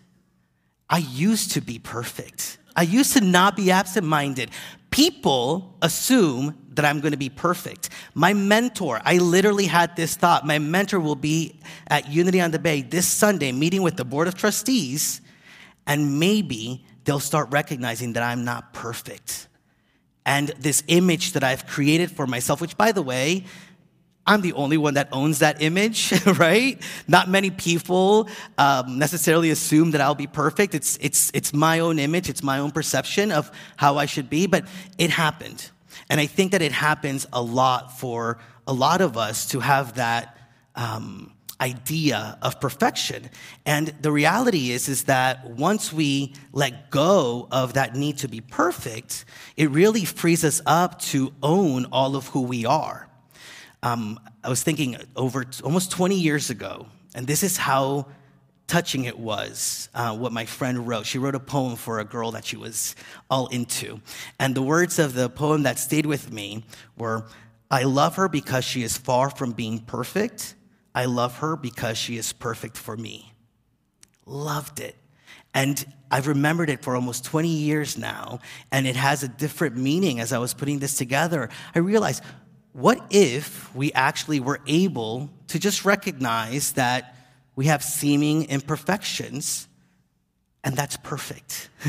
I 0.90 1.00
used 1.00 1.52
to 1.52 1.62
be 1.62 1.80
perfect. 1.80 2.60
I 2.78 2.84
used 2.84 3.14
to 3.14 3.22
not 3.22 3.58
be 3.58 3.72
absent 3.72 4.06
minded. 4.06 4.52
People 4.96 5.76
assume 5.82 6.58
that 6.76 6.86
I'm 6.86 7.02
going 7.02 7.12
to 7.12 7.18
be 7.18 7.28
perfect. 7.28 7.90
My 8.14 8.34
mentor, 8.34 9.02
I 9.04 9.18
literally 9.18 9.66
had 9.66 9.94
this 9.98 10.16
thought. 10.16 10.48
My 10.48 10.58
mentor 10.58 11.02
will 11.02 11.18
be 11.18 11.60
at 11.88 12.08
Unity 12.10 12.40
on 12.40 12.52
the 12.52 12.60
Bay 12.60 12.82
this 12.82 13.06
Sunday, 13.06 13.52
meeting 13.52 13.82
with 13.82 13.98
the 13.98 14.06
Board 14.06 14.30
of 14.30 14.36
Trustees, 14.36 15.20
and 15.86 16.18
maybe 16.18 16.86
they'll 17.04 17.20
start 17.20 17.52
recognizing 17.52 18.14
that 18.14 18.24
I'm 18.24 18.46
not 18.46 18.72
perfect. 18.72 19.50
And 20.26 20.48
this 20.60 20.82
image 20.88 21.34
that 21.34 21.44
I've 21.44 21.68
created 21.68 22.10
for 22.10 22.26
myself, 22.26 22.62
which 22.62 22.78
by 22.78 22.94
the 22.94 23.02
way, 23.02 23.44
I'm 24.28 24.42
the 24.42 24.54
only 24.54 24.78
one 24.78 24.96
that 24.96 25.10
owns 25.12 25.40
that 25.40 25.62
image, 25.62 26.12
right? 26.40 26.82
Not 27.08 27.30
many 27.30 27.52
people 27.52 28.28
um, 28.58 28.98
necessarily 28.98 29.52
assume 29.52 29.92
that 29.92 30.02
I'll 30.02 30.16
be 30.16 30.28
perfect. 30.28 30.74
It's, 30.74 30.98
it's, 31.00 31.32
it's 31.34 31.54
my 31.54 31.80
own 31.80 32.00
image, 32.00 32.30
it's 32.30 32.42
my 32.42 32.60
own 32.60 32.72
perception 32.72 33.32
of 33.32 33.52
how 33.78 33.98
I 33.98 34.08
should 34.08 34.30
be, 34.30 34.48
but 34.48 34.66
it 34.98 35.12
happened. 35.12 35.70
And 36.10 36.20
I 36.20 36.26
think 36.26 36.52
that 36.54 36.62
it 36.62 36.72
happens 36.72 37.28
a 37.32 37.42
lot 37.42 38.00
for 38.00 38.40
a 38.68 38.74
lot 38.74 39.02
of 39.02 39.18
us 39.18 39.48
to 39.50 39.60
have 39.60 39.96
that 39.96 40.38
um, 40.76 41.32
idea 41.62 42.38
of 42.42 42.60
perfection. 42.60 43.30
And 43.66 43.88
the 44.02 44.12
reality 44.12 44.72
is, 44.72 44.90
is 44.90 45.06
that 45.06 45.50
once 45.52 45.94
we 45.94 46.34
let 46.52 46.90
go 46.90 47.48
of 47.52 47.74
that 47.74 47.96
need 47.96 48.18
to 48.20 48.28
be 48.28 48.42
perfect, 48.42 49.26
it 49.56 49.70
really 49.70 50.06
frees 50.06 50.44
us 50.44 50.62
up 50.66 51.00
to 51.00 51.34
own 51.42 51.86
all 51.92 52.16
of 52.16 52.28
who 52.28 52.42
we 52.42 52.66
are. 52.66 53.08
Um, 53.86 54.20
I 54.44 54.50
was 54.50 54.64
thinking 54.64 54.98
over 55.16 55.46
almost 55.64 55.92
20 55.92 56.16
years 56.16 56.50
ago, 56.50 56.88
and 57.14 57.28
this 57.28 57.44
is 57.44 57.56
how 57.56 58.08
touching 58.66 59.06
it 59.06 59.20
was 59.20 59.90
uh, 59.94 60.18
what 60.18 60.32
my 60.32 60.46
friend 60.46 60.88
wrote. 60.88 61.06
She 61.06 61.20
wrote 61.20 61.36
a 61.36 61.40
poem 61.40 61.76
for 61.76 62.00
a 62.00 62.04
girl 62.04 62.32
that 62.32 62.46
she 62.46 62.58
was 62.58 62.96
all 63.30 63.46
into. 63.50 64.02
And 64.40 64.56
the 64.56 64.64
words 64.64 64.98
of 64.98 65.14
the 65.14 65.30
poem 65.30 65.62
that 65.64 65.78
stayed 65.78 66.08
with 66.08 66.32
me 66.32 66.64
were 66.98 67.28
I 67.70 67.84
love 67.84 68.16
her 68.16 68.28
because 68.28 68.66
she 68.66 68.82
is 68.82 68.98
far 68.98 69.30
from 69.30 69.52
being 69.52 69.78
perfect. 69.78 70.56
I 70.96 71.06
love 71.06 71.38
her 71.38 71.56
because 71.56 71.96
she 71.96 72.18
is 72.18 72.34
perfect 72.34 72.78
for 72.78 72.98
me. 72.98 73.34
Loved 74.26 74.80
it. 74.80 74.96
And 75.54 75.86
I've 76.10 76.26
remembered 76.26 76.72
it 76.72 76.82
for 76.82 76.96
almost 76.96 77.24
20 77.24 77.50
years 77.50 77.98
now, 78.00 78.40
and 78.72 78.88
it 78.88 78.96
has 78.96 79.22
a 79.22 79.28
different 79.28 79.78
meaning 79.78 80.20
as 80.20 80.34
I 80.34 80.40
was 80.40 80.56
putting 80.56 80.80
this 80.80 80.98
together. 80.98 81.50
I 81.76 81.80
realized 81.80 82.24
what 82.76 83.02
if 83.10 83.74
we 83.74 83.94
actually 83.94 84.42
were 84.42 84.60
able 84.68 85.30
to 85.48 85.58
just 85.58 85.86
recognize 85.86 86.74
that 86.74 87.16
we 87.56 87.68
have 87.68 87.82
seeming 87.82 88.50
imperfections, 88.50 89.70
and 90.62 90.76
that's 90.76 90.98
perfect? 90.98 91.70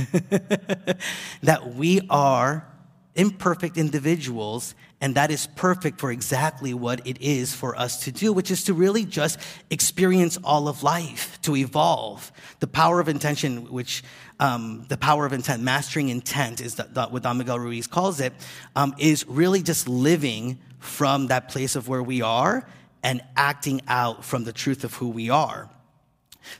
that 1.42 1.74
we 1.74 2.02
are 2.08 2.68
imperfect 3.16 3.76
individuals, 3.76 4.75
and 5.00 5.14
that 5.14 5.30
is 5.30 5.49
perfect 5.56 5.99
for 5.99 6.11
exactly 6.11 6.73
what 6.73 7.06
it 7.06 7.20
is 7.20 7.52
for 7.54 7.76
us 7.76 8.04
to 8.04 8.12
do, 8.12 8.32
which 8.32 8.50
is 8.50 8.64
to 8.64 8.75
really 8.75 9.04
just 9.04 9.38
experience 9.70 10.38
all 10.44 10.68
of 10.68 10.82
life, 10.82 11.40
to 11.42 11.56
evolve. 11.56 12.30
The 12.61 12.66
power 12.66 13.00
of 13.00 13.08
intention, 13.08 13.70
which 13.73 14.04
um, 14.38 14.85
the 14.88 14.96
power 14.96 15.26
of 15.26 15.32
intent, 15.32 15.62
mastering 15.62 16.11
intent 16.11 16.61
is 16.61 16.76
the, 16.76 16.85
the, 16.85 17.06
what 17.06 17.23
Don 17.23 17.38
Miguel 17.38 17.58
Ruiz 17.58 17.87
calls 17.87 18.20
it, 18.20 18.32
um, 18.75 18.94
is 18.99 19.26
really 19.26 19.62
just 19.62 19.88
living 19.88 20.58
from 20.78 21.26
that 21.28 21.49
place 21.49 21.75
of 21.75 21.88
where 21.88 22.02
we 22.02 22.23
are 22.23 22.68
and 23.02 23.23
acting 23.37 23.80
out 23.88 24.25
from 24.25 24.44
the 24.44 24.52
truth 24.52 24.85
of 24.85 24.94
who 24.94 25.08
we 25.08 25.30
are. 25.30 25.70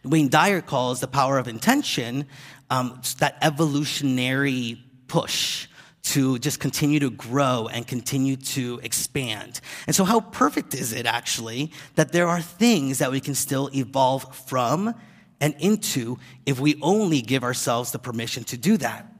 Wayne 0.05 0.29
Dyer 0.29 0.61
calls 0.61 1.01
the 1.01 1.07
power 1.07 1.39
of 1.39 1.49
intention 1.49 2.27
um, 2.71 3.01
that 3.19 3.39
evolutionary 3.41 4.83
push 5.07 5.69
to 6.07 6.39
just 6.39 6.61
continue 6.61 7.01
to 7.01 7.11
grow 7.11 7.69
and 7.73 7.87
continue 7.87 8.37
to 8.37 8.81
expand. 8.85 9.61
And 9.87 9.97
so, 9.97 10.05
how 10.05 10.21
perfect 10.21 10.75
is 10.75 10.93
it 10.93 11.05
actually 11.05 11.73
that 11.97 12.13
there 12.13 12.29
are 12.29 12.41
things 12.41 12.99
that 12.99 13.11
we 13.11 13.21
can 13.21 13.35
still 13.35 13.69
evolve 13.75 14.35
from 14.47 14.95
and 15.41 15.55
into 15.59 16.19
if 16.47 16.61
we 16.61 16.79
only 16.81 17.23
give 17.23 17.43
ourselves 17.43 17.91
the 17.91 17.99
permission 17.99 18.45
to 18.45 18.57
do 18.57 18.77
that? 18.77 19.13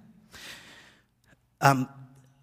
Um, 1.61 1.89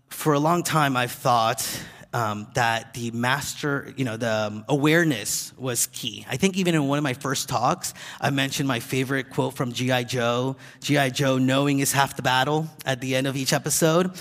for 0.09 0.33
a 0.33 0.39
long 0.39 0.63
time, 0.63 0.97
I've 0.97 1.11
thought 1.11 1.65
um, 2.13 2.47
that 2.53 2.93
the 2.93 3.11
master, 3.11 3.93
you 3.97 4.05
know, 4.05 4.17
the 4.17 4.31
um, 4.31 4.65
awareness 4.69 5.51
was 5.57 5.87
key. 5.87 6.25
I 6.29 6.37
think 6.37 6.57
even 6.57 6.75
in 6.75 6.87
one 6.87 6.97
of 6.97 7.03
my 7.03 7.13
first 7.13 7.49
talks, 7.49 7.93
I 8.21 8.29
mentioned 8.29 8.67
my 8.67 8.79
favorite 8.79 9.31
quote 9.31 9.55
from 9.55 9.73
G.I. 9.73 10.03
Joe 10.03 10.55
G.I. 10.81 11.09
Joe, 11.09 11.37
knowing 11.37 11.79
is 11.79 11.91
half 11.91 12.15
the 12.15 12.21
battle 12.21 12.67
at 12.85 13.01
the 13.01 13.15
end 13.15 13.27
of 13.27 13.35
each 13.35 13.51
episode. 13.51 14.11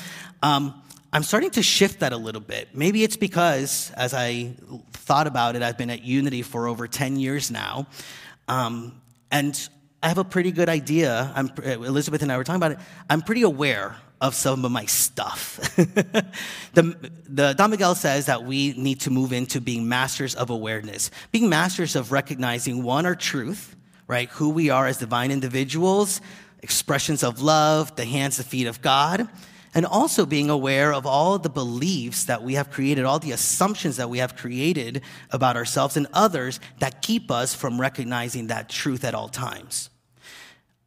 Um, 0.42 0.82
I'm 1.12 1.22
starting 1.22 1.50
to 1.50 1.62
shift 1.62 2.00
that 2.00 2.14
a 2.14 2.16
little 2.16 2.40
bit. 2.40 2.74
Maybe 2.74 3.04
it's 3.04 3.18
because, 3.18 3.92
as 3.96 4.14
I 4.14 4.54
thought 4.92 5.26
about 5.26 5.56
it, 5.56 5.62
I've 5.62 5.76
been 5.76 5.90
at 5.90 6.02
Unity 6.02 6.40
for 6.40 6.68
over 6.68 6.88
10 6.88 7.16
years 7.16 7.50
now. 7.50 7.86
Um, 8.48 9.00
and 9.30 9.68
I 10.02 10.08
have 10.08 10.16
a 10.16 10.24
pretty 10.24 10.50
good 10.50 10.70
idea. 10.70 11.30
I'm, 11.34 11.50
Elizabeth 11.64 12.22
and 12.22 12.32
I 12.32 12.38
were 12.38 12.44
talking 12.44 12.56
about 12.56 12.72
it. 12.72 12.78
I'm 13.10 13.20
pretty 13.20 13.42
aware 13.42 13.96
of 14.22 14.36
some 14.36 14.64
of 14.64 14.70
my 14.70 14.86
stuff. 14.86 15.58
the, 15.76 17.10
the, 17.28 17.54
Don 17.54 17.70
Miguel 17.70 17.96
says 17.96 18.26
that 18.26 18.44
we 18.44 18.72
need 18.74 19.00
to 19.00 19.10
move 19.10 19.32
into 19.32 19.60
being 19.60 19.88
masters 19.88 20.36
of 20.36 20.48
awareness, 20.48 21.10
being 21.32 21.48
masters 21.48 21.96
of 21.96 22.12
recognizing 22.12 22.84
one, 22.84 23.04
our 23.04 23.16
truth, 23.16 23.74
right? 24.06 24.28
Who 24.30 24.50
we 24.50 24.70
are 24.70 24.86
as 24.86 24.98
divine 24.98 25.32
individuals, 25.32 26.20
expressions 26.62 27.24
of 27.24 27.42
love, 27.42 27.96
the 27.96 28.04
hands, 28.04 28.36
the 28.36 28.44
feet 28.44 28.68
of 28.68 28.80
God, 28.80 29.28
and 29.74 29.84
also 29.84 30.24
being 30.24 30.50
aware 30.50 30.94
of 30.94 31.04
all 31.04 31.36
the 31.38 31.50
beliefs 31.50 32.26
that 32.26 32.44
we 32.44 32.54
have 32.54 32.70
created, 32.70 33.04
all 33.04 33.18
the 33.18 33.32
assumptions 33.32 33.96
that 33.96 34.08
we 34.08 34.18
have 34.18 34.36
created 34.36 35.02
about 35.32 35.56
ourselves 35.56 35.96
and 35.96 36.06
others 36.12 36.60
that 36.78 37.02
keep 37.02 37.28
us 37.32 37.56
from 37.56 37.80
recognizing 37.80 38.46
that 38.46 38.68
truth 38.68 39.04
at 39.04 39.16
all 39.16 39.28
times. 39.28 39.90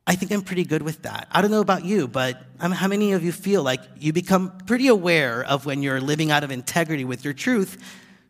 I 0.08 0.16
think 0.16 0.32
I'm 0.32 0.44
pretty 0.44 0.66
good 0.66 0.84
with 0.84 1.02
that. 1.02 1.28
I 1.32 1.42
don't 1.42 1.50
know 1.50 1.62
about 1.62 1.84
you, 1.84 2.08
but 2.08 2.42
how 2.60 2.88
many 2.88 3.14
of 3.14 3.24
you 3.24 3.32
feel 3.32 3.64
like 3.64 3.82
you 3.98 4.14
become 4.14 4.56
pretty 4.68 4.88
aware 4.88 5.44
of 5.44 5.66
when 5.66 5.82
you're 5.82 6.00
living 6.00 6.30
out 6.30 6.44
of 6.44 6.52
integrity 6.52 7.04
with 7.06 7.26
your 7.26 7.34
truth 7.34 7.84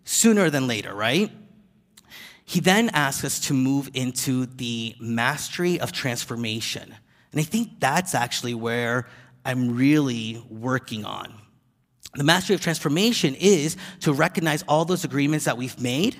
sooner 0.05 0.49
than 0.49 0.67
later, 0.67 0.93
right? 0.93 1.31
He 2.45 2.59
then 2.59 2.89
asks 2.89 3.25
us 3.25 3.39
to 3.47 3.53
move 3.53 3.89
into 3.93 4.45
the 4.45 4.95
mastery 4.99 5.79
of 5.79 5.91
transformation. 5.91 6.95
And 7.31 7.41
I 7.41 7.43
think 7.43 7.79
that's 7.79 8.15
actually 8.15 8.53
where 8.53 9.07
I'm 9.43 9.75
really 9.75 10.41
working 10.49 11.03
on. 11.03 11.33
The 12.13 12.23
mastery 12.23 12.55
of 12.55 12.61
transformation 12.61 13.35
is 13.35 13.75
to 14.01 14.13
recognize 14.13 14.63
all 14.67 14.85
those 14.85 15.03
agreements 15.03 15.43
that 15.45 15.57
we've 15.57 15.77
made 15.81 16.17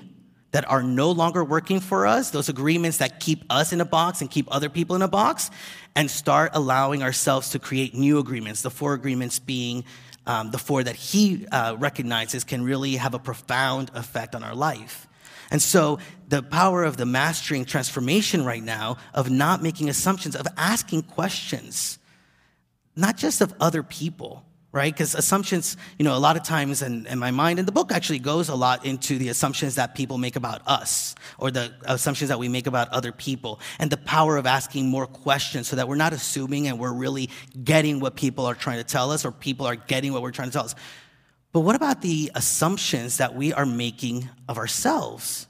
that 0.56 0.66
are 0.70 0.82
no 0.82 1.10
longer 1.10 1.44
working 1.44 1.80
for 1.80 2.06
us, 2.06 2.30
those 2.30 2.48
agreements 2.48 2.96
that 2.96 3.20
keep 3.20 3.44
us 3.50 3.74
in 3.74 3.82
a 3.82 3.84
box 3.84 4.22
and 4.22 4.30
keep 4.30 4.48
other 4.50 4.70
people 4.70 4.96
in 4.96 5.02
a 5.02 5.06
box, 5.06 5.50
and 5.94 6.10
start 6.10 6.50
allowing 6.54 7.02
ourselves 7.02 7.50
to 7.50 7.58
create 7.58 7.94
new 7.94 8.18
agreements, 8.18 8.62
the 8.62 8.70
four 8.70 8.94
agreements 8.94 9.38
being 9.38 9.84
um, 10.26 10.50
the 10.52 10.56
four 10.56 10.82
that 10.82 10.96
he 10.96 11.46
uh, 11.52 11.76
recognizes 11.78 12.42
can 12.42 12.64
really 12.64 12.96
have 12.96 13.12
a 13.12 13.18
profound 13.18 13.90
effect 13.92 14.34
on 14.34 14.42
our 14.42 14.54
life. 14.54 15.06
And 15.50 15.60
so, 15.60 15.98
the 16.26 16.42
power 16.42 16.84
of 16.84 16.96
the 16.96 17.04
mastering 17.04 17.66
transformation 17.66 18.42
right 18.42 18.62
now, 18.62 18.96
of 19.12 19.28
not 19.28 19.62
making 19.62 19.90
assumptions, 19.90 20.34
of 20.34 20.46
asking 20.56 21.02
questions, 21.02 21.98
not 22.96 23.18
just 23.18 23.42
of 23.42 23.52
other 23.60 23.82
people, 23.82 24.42
right? 24.72 24.92
Because 24.92 25.14
assumptions, 25.14 25.76
you 25.98 26.04
know, 26.04 26.14
a 26.14 26.18
lot 26.18 26.36
of 26.36 26.42
times 26.42 26.82
in, 26.82 27.06
in, 27.06 27.18
my 27.18 27.30
mind, 27.30 27.58
and 27.58 27.66
the 27.66 27.72
book 27.72 27.92
actually 27.92 28.18
goes 28.18 28.48
a 28.48 28.54
lot 28.54 28.84
into 28.84 29.16
the 29.16 29.28
assumptions 29.28 29.76
that 29.76 29.94
people 29.94 30.18
make 30.18 30.36
about 30.36 30.60
us 30.66 31.14
or 31.38 31.50
the 31.50 31.72
assumptions 31.84 32.28
that 32.28 32.38
we 32.38 32.48
make 32.48 32.66
about 32.66 32.88
other 32.90 33.12
people 33.12 33.60
and 33.78 33.90
the 33.90 33.96
power 33.96 34.36
of 34.36 34.44
asking 34.44 34.88
more 34.88 35.06
questions 35.06 35.68
so 35.68 35.76
that 35.76 35.88
we're 35.88 35.96
not 35.96 36.12
assuming 36.12 36.68
and 36.68 36.78
we're 36.78 36.92
really 36.92 37.30
getting 37.64 38.00
what 38.00 38.16
people 38.16 38.44
are 38.44 38.54
trying 38.54 38.78
to 38.78 38.84
tell 38.84 39.10
us 39.10 39.24
or 39.24 39.32
people 39.32 39.66
are 39.66 39.76
getting 39.76 40.12
what 40.12 40.20
we're 40.20 40.30
trying 40.30 40.48
to 40.48 40.52
tell 40.52 40.64
us. 40.64 40.74
But 41.52 41.60
what 41.60 41.74
about 41.74 42.02
the 42.02 42.30
assumptions 42.34 43.16
that 43.16 43.34
we 43.34 43.54
are 43.54 43.64
making 43.64 44.28
of 44.46 44.58
ourselves? 44.58 45.45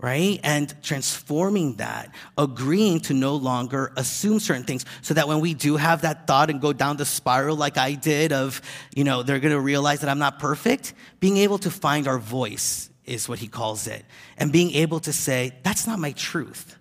Right? 0.00 0.40
And 0.42 0.74
transforming 0.82 1.76
that, 1.76 2.14
agreeing 2.38 3.00
to 3.00 3.14
no 3.14 3.36
longer 3.36 3.92
assume 3.96 4.40
certain 4.40 4.64
things 4.64 4.86
so 5.02 5.14
that 5.14 5.28
when 5.28 5.40
we 5.40 5.54
do 5.54 5.76
have 5.76 6.02
that 6.02 6.26
thought 6.26 6.50
and 6.50 6.60
go 6.60 6.72
down 6.72 6.96
the 6.96 7.04
spiral 7.04 7.56
like 7.56 7.76
I 7.76 7.94
did 7.94 8.32
of, 8.32 8.62
you 8.94 9.04
know, 9.04 9.22
they're 9.22 9.40
going 9.40 9.52
to 9.52 9.60
realize 9.60 10.00
that 10.00 10.08
I'm 10.08 10.18
not 10.18 10.38
perfect, 10.38 10.94
being 11.20 11.36
able 11.38 11.58
to 11.58 11.70
find 11.70 12.08
our 12.08 12.18
voice 12.18 12.88
is 13.04 13.28
what 13.28 13.38
he 13.38 13.46
calls 13.46 13.86
it. 13.86 14.04
And 14.38 14.50
being 14.50 14.70
able 14.72 15.00
to 15.00 15.12
say, 15.12 15.52
that's 15.62 15.86
not 15.86 15.98
my 15.98 16.12
truth. 16.12 16.76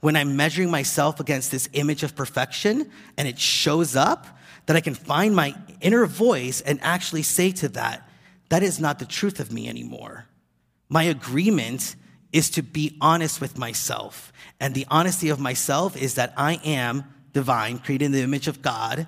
When 0.00 0.16
I'm 0.16 0.36
measuring 0.36 0.70
myself 0.70 1.20
against 1.20 1.50
this 1.50 1.68
image 1.72 2.02
of 2.02 2.16
perfection 2.16 2.90
and 3.16 3.28
it 3.28 3.38
shows 3.38 3.94
up, 3.94 4.26
that 4.66 4.76
I 4.76 4.80
can 4.80 4.94
find 4.94 5.34
my 5.34 5.54
inner 5.80 6.06
voice 6.06 6.60
and 6.60 6.80
actually 6.82 7.22
say 7.22 7.52
to 7.52 7.68
that, 7.70 8.08
that 8.48 8.62
is 8.62 8.78
not 8.78 8.98
the 8.98 9.06
truth 9.06 9.40
of 9.40 9.52
me 9.52 9.68
anymore. 9.68 10.26
My 10.88 11.04
agreement 11.04 11.96
is 12.32 12.50
to 12.50 12.62
be 12.62 12.96
honest 13.00 13.40
with 13.40 13.58
myself. 13.58 14.32
And 14.60 14.74
the 14.74 14.86
honesty 14.90 15.28
of 15.28 15.38
myself 15.38 15.96
is 15.96 16.14
that 16.14 16.32
I 16.36 16.60
am 16.64 17.04
divine, 17.32 17.78
created 17.78 18.06
in 18.06 18.12
the 18.12 18.22
image 18.22 18.48
of 18.48 18.62
God, 18.62 19.06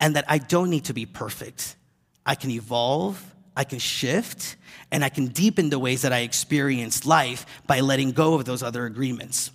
and 0.00 0.16
that 0.16 0.24
I 0.28 0.38
don't 0.38 0.70
need 0.70 0.86
to 0.86 0.94
be 0.94 1.06
perfect. 1.06 1.76
I 2.26 2.34
can 2.34 2.50
evolve, 2.50 3.22
I 3.56 3.64
can 3.64 3.78
shift, 3.78 4.56
and 4.90 5.04
I 5.04 5.08
can 5.08 5.28
deepen 5.28 5.70
the 5.70 5.78
ways 5.78 6.02
that 6.02 6.12
I 6.12 6.20
experience 6.20 7.06
life 7.06 7.46
by 7.66 7.80
letting 7.80 8.12
go 8.12 8.34
of 8.34 8.44
those 8.44 8.62
other 8.62 8.86
agreements. 8.86 9.50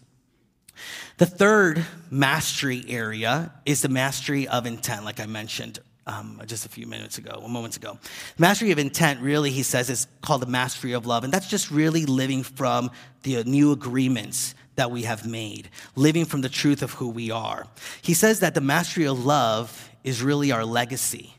The 1.18 1.26
third 1.26 1.86
mastery 2.10 2.86
area 2.88 3.52
is 3.66 3.82
the 3.82 3.90
mastery 3.90 4.48
of 4.48 4.66
intent, 4.66 5.04
like 5.04 5.20
I 5.20 5.26
mentioned 5.26 5.80
um, 6.10 6.42
just 6.46 6.66
a 6.66 6.70
few 6.70 6.88
minutes 6.88 7.18
ago, 7.18 7.46
moments 7.48 7.78
ago. 7.78 8.00
Mastery 8.38 8.72
of 8.72 8.80
intent, 8.80 9.22
really, 9.22 9.52
he 9.52 9.64
says, 9.64 9.90
is 9.90 10.08
called 10.22 10.42
the 10.42 10.48
mastery 10.48 10.94
of 10.94 11.06
love. 11.06 11.24
And 11.24 11.32
that's 11.32 11.48
just 11.48 11.70
really 11.70 12.06
living 12.06 12.42
from 12.44 12.90
the 13.24 13.44
new 13.44 13.72
agreements 13.72 14.56
that 14.76 14.90
we 14.90 15.04
have 15.04 15.28
made, 15.28 15.70
living 15.96 16.26
from 16.26 16.42
the 16.42 16.50
truth 16.50 16.82
of 16.82 16.94
who 16.94 17.10
we 17.10 17.30
are. 17.30 17.68
He 18.02 18.14
says 18.14 18.40
that 18.40 18.56
the 18.56 18.62
mastery 18.62 19.06
of 19.06 19.24
love 19.24 19.90
is 20.04 20.24
really 20.24 20.52
our 20.52 20.66
legacy. 20.66 21.36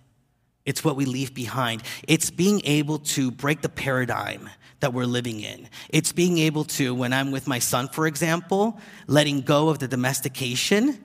It's 0.64 0.84
what 0.84 0.94
we 0.94 1.04
leave 1.04 1.34
behind. 1.34 1.82
It's 2.06 2.30
being 2.30 2.60
able 2.64 2.98
to 2.98 3.30
break 3.30 3.62
the 3.62 3.68
paradigm 3.68 4.50
that 4.80 4.92
we're 4.92 5.06
living 5.06 5.40
in. 5.40 5.68
It's 5.88 6.12
being 6.12 6.38
able 6.38 6.64
to, 6.64 6.94
when 6.94 7.12
I'm 7.12 7.32
with 7.32 7.48
my 7.48 7.58
son, 7.58 7.88
for 7.88 8.06
example, 8.06 8.78
letting 9.06 9.40
go 9.40 9.68
of 9.68 9.78
the 9.78 9.88
domestication 9.88 10.98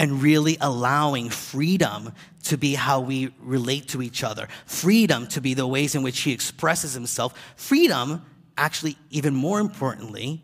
and 0.00 0.22
really 0.22 0.56
allowing 0.62 1.28
freedom 1.28 2.10
to 2.42 2.56
be 2.56 2.72
how 2.72 3.00
we 3.00 3.30
relate 3.38 3.86
to 3.86 4.00
each 4.00 4.24
other, 4.24 4.48
freedom 4.64 5.26
to 5.26 5.42
be 5.42 5.52
the 5.52 5.66
ways 5.66 5.94
in 5.94 6.02
which 6.02 6.20
he 6.20 6.32
expresses 6.32 6.94
himself, 6.94 7.38
freedom, 7.54 8.24
actually, 8.56 8.96
even 9.10 9.34
more 9.34 9.60
importantly, 9.60 10.42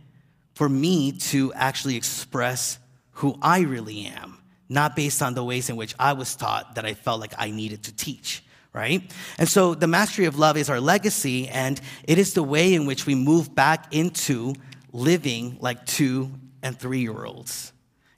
for 0.52 0.68
me 0.68 1.10
to 1.10 1.54
actually 1.54 1.96
express 1.96 2.78
who 3.12 3.38
I 3.40 3.60
really 3.60 4.04
am, 4.04 4.36
not 4.68 4.94
based 4.94 5.22
on 5.22 5.32
the 5.32 5.42
ways 5.42 5.70
in 5.70 5.76
which 5.76 5.94
I 5.98 6.12
was 6.12 6.36
taught 6.36 6.74
that 6.74 6.84
I 6.84 6.92
felt 6.92 7.18
like 7.18 7.32
I 7.38 7.50
needed 7.50 7.84
to 7.84 7.96
teach. 7.96 8.44
Right? 8.74 9.10
And 9.38 9.48
so 9.48 9.74
the 9.74 9.86
mastery 9.86 10.26
of 10.26 10.38
love 10.38 10.58
is 10.58 10.68
our 10.68 10.80
legacy, 10.80 11.48
and 11.48 11.80
it 12.04 12.18
is 12.18 12.34
the 12.34 12.42
way 12.42 12.74
in 12.74 12.84
which 12.84 13.06
we 13.06 13.14
move 13.14 13.54
back 13.54 13.94
into 13.94 14.52
living 14.92 15.56
like 15.60 15.86
two 15.86 16.30
and 16.62 16.78
three 16.78 17.00
year 17.00 17.24
olds 17.24 17.72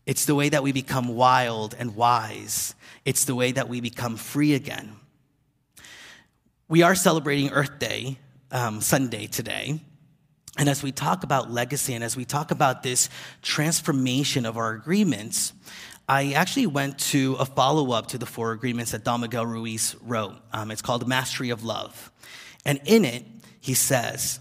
it's 0.08 0.24
the 0.24 0.34
way 0.34 0.48
that 0.48 0.62
we 0.62 0.72
become 0.72 1.08
wild 1.08 1.76
and 1.78 1.94
wise. 1.94 2.74
It's 3.04 3.26
the 3.26 3.34
way 3.34 3.52
that 3.52 3.68
we 3.68 3.82
become 3.82 4.16
free 4.16 4.54
again. 4.54 4.96
We 6.66 6.82
are 6.82 6.94
celebrating 6.94 7.50
Earth 7.50 7.78
Day 7.78 8.18
um, 8.50 8.80
Sunday 8.80 9.26
today. 9.26 9.80
And 10.56 10.66
as 10.66 10.82
we 10.82 10.92
talk 10.92 11.24
about 11.24 11.50
legacy 11.50 11.92
and 11.92 12.02
as 12.02 12.16
we 12.16 12.24
talk 12.24 12.50
about 12.50 12.82
this 12.82 13.10
transformation 13.42 14.46
of 14.46 14.56
our 14.56 14.72
agreements, 14.72 15.52
I 16.08 16.32
actually 16.32 16.68
went 16.68 16.98
to 17.10 17.34
a 17.38 17.44
follow 17.44 17.92
up 17.92 18.06
to 18.08 18.18
the 18.18 18.24
four 18.24 18.52
agreements 18.52 18.92
that 18.92 19.04
Don 19.04 19.20
Miguel 19.20 19.44
Ruiz 19.44 19.94
wrote. 20.00 20.36
Um, 20.54 20.70
it's 20.70 20.80
called 20.80 21.06
Mastery 21.06 21.50
of 21.50 21.64
Love. 21.64 22.10
And 22.64 22.80
in 22.86 23.04
it, 23.04 23.26
he 23.60 23.74
says, 23.74 24.40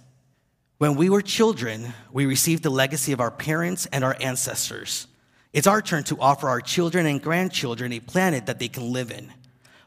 When 0.77 0.95
we 0.95 1.09
were 1.09 1.21
children, 1.21 1.93
we 2.13 2.25
received 2.25 2.63
the 2.63 2.69
legacy 2.69 3.11
of 3.11 3.19
our 3.19 3.31
parents 3.31 3.85
and 3.87 4.05
our 4.05 4.15
ancestors. 4.21 5.07
It's 5.53 5.67
our 5.67 5.81
turn 5.81 6.03
to 6.05 6.19
offer 6.19 6.49
our 6.49 6.61
children 6.61 7.05
and 7.05 7.21
grandchildren 7.21 7.93
a 7.93 7.99
planet 7.99 8.45
that 8.45 8.59
they 8.59 8.67
can 8.67 8.91
live 8.91 9.11
in. 9.11 9.31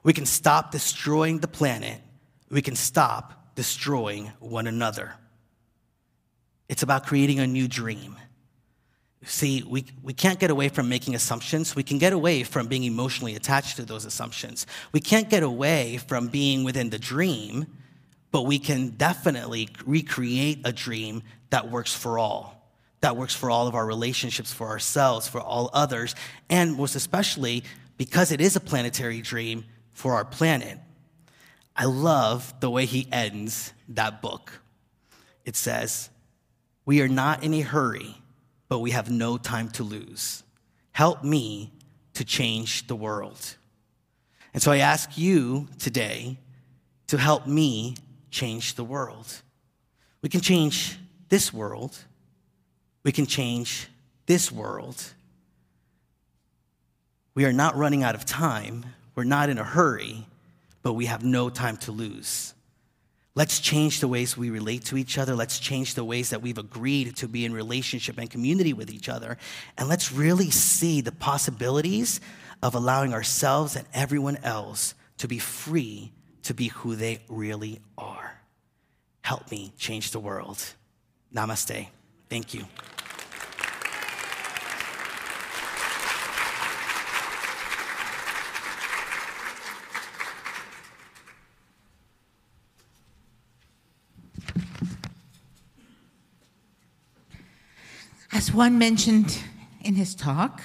We 0.03 0.12
can 0.12 0.27
stop 0.27 0.73
destroying 0.73 1.40
the 1.40 1.49
planet. 1.49 2.01
We 2.51 2.62
can 2.62 2.77
stop 2.77 3.55
destroying 3.55 4.33
one 4.40 4.66
another. 4.66 5.14
It's 6.68 6.83
about 6.83 7.07
creating 7.07 7.40
a 7.40 7.46
new 7.46 7.68
dream. 7.68 8.16
See, 9.25 9.62
we, 9.62 9.85
we 10.03 10.14
can't 10.14 10.38
get 10.38 10.51
away 10.51 10.70
from 10.70 10.88
making 10.88 11.14
assumptions. 11.14 11.77
We 11.77 11.83
can 11.83 11.99
get 11.99 12.14
away 12.14 12.42
from 12.42 12.68
being 12.68 12.85
emotionally 12.85 13.35
attached 13.35 13.77
to 13.77 13.85
those 13.85 14.07
assumptions. 14.07 14.66
We 14.92 15.01
can't 15.01 15.29
get 15.29 15.42
away 15.42 15.99
from 15.99 16.29
being 16.29 16.64
within 16.64 16.88
the 16.88 16.99
dream, 16.99 17.66
but 18.31 18.42
we 18.42 18.59
can 18.59 18.90
definitely 18.90 19.68
recreate 19.85 20.61
a 20.64 20.73
dream 20.73 21.23
that 21.51 21.70
works 21.70 21.94
for 21.94 22.18
all, 22.18 22.60
that 23.01 23.17
works 23.17 23.35
for 23.35 23.51
all 23.51 23.67
of 23.67 23.75
our 23.75 23.87
relationships, 23.87 24.53
for 24.53 24.69
ourselves, 24.69 25.27
for 25.27 25.41
all 25.41 25.71
others, 25.73 26.15
and 26.49 26.77
most 26.77 26.95
especially 26.95 27.65
because 27.97 28.33
it 28.33 28.41
is 28.41 28.57
a 28.57 28.61
planetary 28.61 29.21
dream 29.21 29.65
for 29.93 30.15
our 30.15 30.25
planet. 30.25 30.79
I 31.75 31.85
love 31.85 32.53
the 32.61 32.71
way 32.71 32.85
he 32.85 33.09
ends 33.11 33.73
that 33.89 34.21
book. 34.21 34.61
It 35.45 35.57
says, 35.57 36.11
We 36.85 37.01
are 37.01 37.09
not 37.09 37.43
in 37.43 37.55
a 37.55 37.61
hurry 37.61 38.17
but 38.71 38.79
we 38.79 38.93
have 38.93 39.11
no 39.11 39.37
time 39.37 39.69
to 39.69 39.83
lose. 39.83 40.45
Help 40.93 41.25
me 41.25 41.73
to 42.15 42.25
change 42.25 42.87
the 42.87 42.95
world. 42.95 43.57
And 44.55 44.63
so 44.63 44.71
I 44.71 44.79
ask 44.79 45.19
you 45.19 45.69
today 45.81 46.39
to 47.09 47.19
help 47.19 47.49
me 47.49 47.97
change 48.31 48.77
the 48.77 48.85
world. 48.85 49.43
We 50.23 50.29
can 50.29 50.41
change 50.41 50.99
this 51.31 51.53
world. 51.53 51.99
We 53.03 53.13
can 53.13 53.27
change 53.27 53.89
this 54.27 54.53
world. 54.53 55.03
We 57.35 57.45
are 57.45 57.53
not 57.53 57.77
running 57.77 58.03
out 58.03 58.15
of 58.15 58.25
time. 58.25 58.85
We're 59.15 59.25
not 59.25 59.49
in 59.49 59.59
a 59.59 59.65
hurry, 59.65 60.27
but 60.83 60.95
we 60.95 61.07
have 61.07 61.25
no 61.25 61.51
time 61.51 61.77
to 61.79 61.93
lose. 61.93 62.55
Let's 63.35 63.61
change 63.61 64.01
the 64.01 64.09
ways 64.09 64.37
we 64.37 64.51
relate 64.51 64.85
to 64.87 64.97
each 64.97 65.17
other. 65.17 65.35
Let's 65.35 65.59
change 65.59 65.95
the 65.95 66.05
ways 66.05 66.31
that 66.31 66.43
we've 66.43 66.59
agreed 66.59 67.17
to 67.17 67.29
be 67.29 67.45
in 67.45 67.53
relationship 67.53 68.19
and 68.19 68.29
community 68.29 68.73
with 68.73 68.91
each 68.91 69.09
other. 69.09 69.39
And 69.79 69.89
let's 69.89 70.13
really 70.13 70.51
see 70.51 71.01
the 71.01 71.13
possibilities 71.13 72.21
of 72.63 72.75
allowing 72.75 73.15
ourselves 73.15 73.77
and 73.77 73.87
everyone 73.95 74.37
else 74.43 74.95
to 75.19 75.29
be 75.29 75.39
free 75.39 76.13
to 76.43 76.55
be 76.55 76.69
who 76.69 76.97
they 76.97 77.21
really 77.29 77.81
are. 77.97 78.41
Help 79.23 79.51
me 79.51 79.73
change 79.79 80.11
the 80.11 80.21
world. 80.21 80.63
Namaste. 81.35 81.87
Thank 82.31 82.55
you. 82.55 82.64
As 98.33 98.55
Juan 98.55 98.79
mentioned 98.79 99.37
in 99.83 99.97
his 99.97 100.14
talk, 100.14 100.62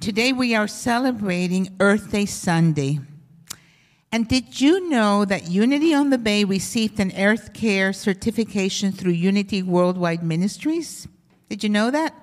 today 0.00 0.34
we 0.34 0.54
are 0.54 0.68
celebrating 0.68 1.74
Earth 1.80 2.12
Day 2.12 2.26
Sunday. 2.26 3.00
And 4.10 4.26
did 4.26 4.60
you 4.60 4.88
know 4.88 5.24
that 5.26 5.50
Unity 5.50 5.92
on 5.92 6.10
the 6.10 6.18
Bay 6.18 6.44
received 6.44 6.98
an 6.98 7.12
Earth 7.16 7.52
Care 7.52 7.92
certification 7.92 8.90
through 8.90 9.12
Unity 9.12 9.62
Worldwide 9.62 10.22
Ministries? 10.22 11.06
Did 11.50 11.62
you 11.62 11.68
know 11.68 11.90
that? 11.90 12.14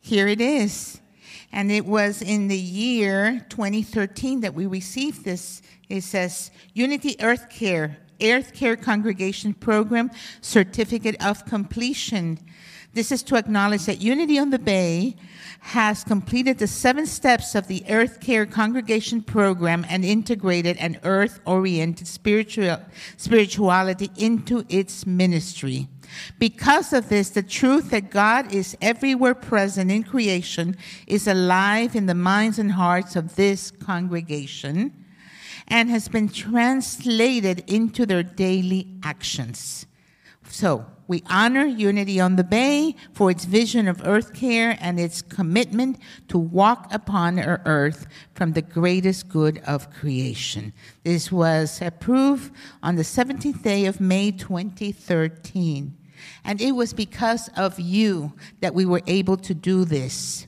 Here 0.00 0.28
it 0.28 0.40
is. 0.40 1.00
And 1.52 1.72
it 1.72 1.86
was 1.86 2.20
in 2.20 2.48
the 2.48 2.58
year 2.58 3.46
2013 3.48 4.42
that 4.42 4.54
we 4.54 4.66
received 4.66 5.24
this. 5.24 5.62
It 5.88 6.02
says 6.02 6.50
Unity 6.74 7.16
Earth 7.20 7.48
Care 7.48 7.98
Earth 8.20 8.52
Care 8.52 8.76
Congregation 8.76 9.54
Program 9.54 10.10
Certificate 10.40 11.16
of 11.24 11.44
Completion. 11.44 12.38
This 12.98 13.12
is 13.12 13.22
to 13.30 13.36
acknowledge 13.36 13.86
that 13.86 14.00
Unity 14.00 14.40
on 14.40 14.50
the 14.50 14.58
Bay 14.58 15.14
has 15.60 16.02
completed 16.02 16.58
the 16.58 16.66
seven 16.66 17.06
steps 17.06 17.54
of 17.54 17.68
the 17.68 17.84
Earth 17.88 18.20
Care 18.20 18.44
Congregation 18.44 19.22
Program 19.22 19.86
and 19.88 20.04
integrated 20.04 20.76
an 20.78 20.98
earth 21.04 21.38
oriented 21.46 22.08
spiritual, 22.08 22.80
spirituality 23.16 24.10
into 24.16 24.64
its 24.68 25.06
ministry. 25.06 25.86
Because 26.40 26.92
of 26.92 27.08
this, 27.08 27.30
the 27.30 27.42
truth 27.44 27.90
that 27.90 28.10
God 28.10 28.52
is 28.52 28.76
everywhere 28.82 29.36
present 29.36 29.92
in 29.92 30.02
creation 30.02 30.76
is 31.06 31.28
alive 31.28 31.94
in 31.94 32.06
the 32.06 32.16
minds 32.16 32.58
and 32.58 32.72
hearts 32.72 33.14
of 33.14 33.36
this 33.36 33.70
congregation 33.70 34.92
and 35.68 35.88
has 35.88 36.08
been 36.08 36.28
translated 36.28 37.62
into 37.68 38.04
their 38.06 38.24
daily 38.24 38.88
actions. 39.04 39.86
So, 40.50 40.86
we 41.08 41.22
honor 41.30 41.64
Unity 41.64 42.20
on 42.20 42.36
the 42.36 42.44
Bay 42.44 42.94
for 43.14 43.30
its 43.30 43.46
vision 43.46 43.88
of 43.88 44.06
earth 44.06 44.34
care 44.34 44.76
and 44.78 45.00
its 45.00 45.22
commitment 45.22 45.98
to 46.28 46.36
walk 46.36 46.92
upon 46.92 47.38
our 47.38 47.62
earth 47.64 48.06
from 48.34 48.52
the 48.52 48.60
greatest 48.60 49.30
good 49.30 49.62
of 49.66 49.90
creation. 49.90 50.74
This 51.04 51.32
was 51.32 51.80
approved 51.80 52.52
on 52.82 52.96
the 52.96 53.02
17th 53.02 53.62
day 53.62 53.86
of 53.86 54.02
May 54.02 54.32
2013. 54.32 55.96
And 56.44 56.60
it 56.60 56.72
was 56.72 56.92
because 56.92 57.48
of 57.56 57.80
you 57.80 58.34
that 58.60 58.74
we 58.74 58.84
were 58.84 59.02
able 59.06 59.38
to 59.38 59.54
do 59.54 59.86
this 59.86 60.46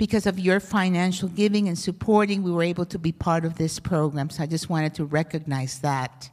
because 0.00 0.24
of 0.26 0.38
your 0.38 0.60
financial 0.60 1.28
giving 1.28 1.68
and 1.68 1.78
supporting, 1.78 2.42
we 2.42 2.50
were 2.50 2.62
able 2.62 2.86
to 2.86 2.98
be 2.98 3.12
part 3.12 3.44
of 3.44 3.56
this 3.56 3.78
program. 3.78 4.30
So 4.30 4.42
I 4.42 4.46
just 4.46 4.70
wanted 4.70 4.94
to 4.94 5.04
recognize 5.04 5.80
that 5.80 6.30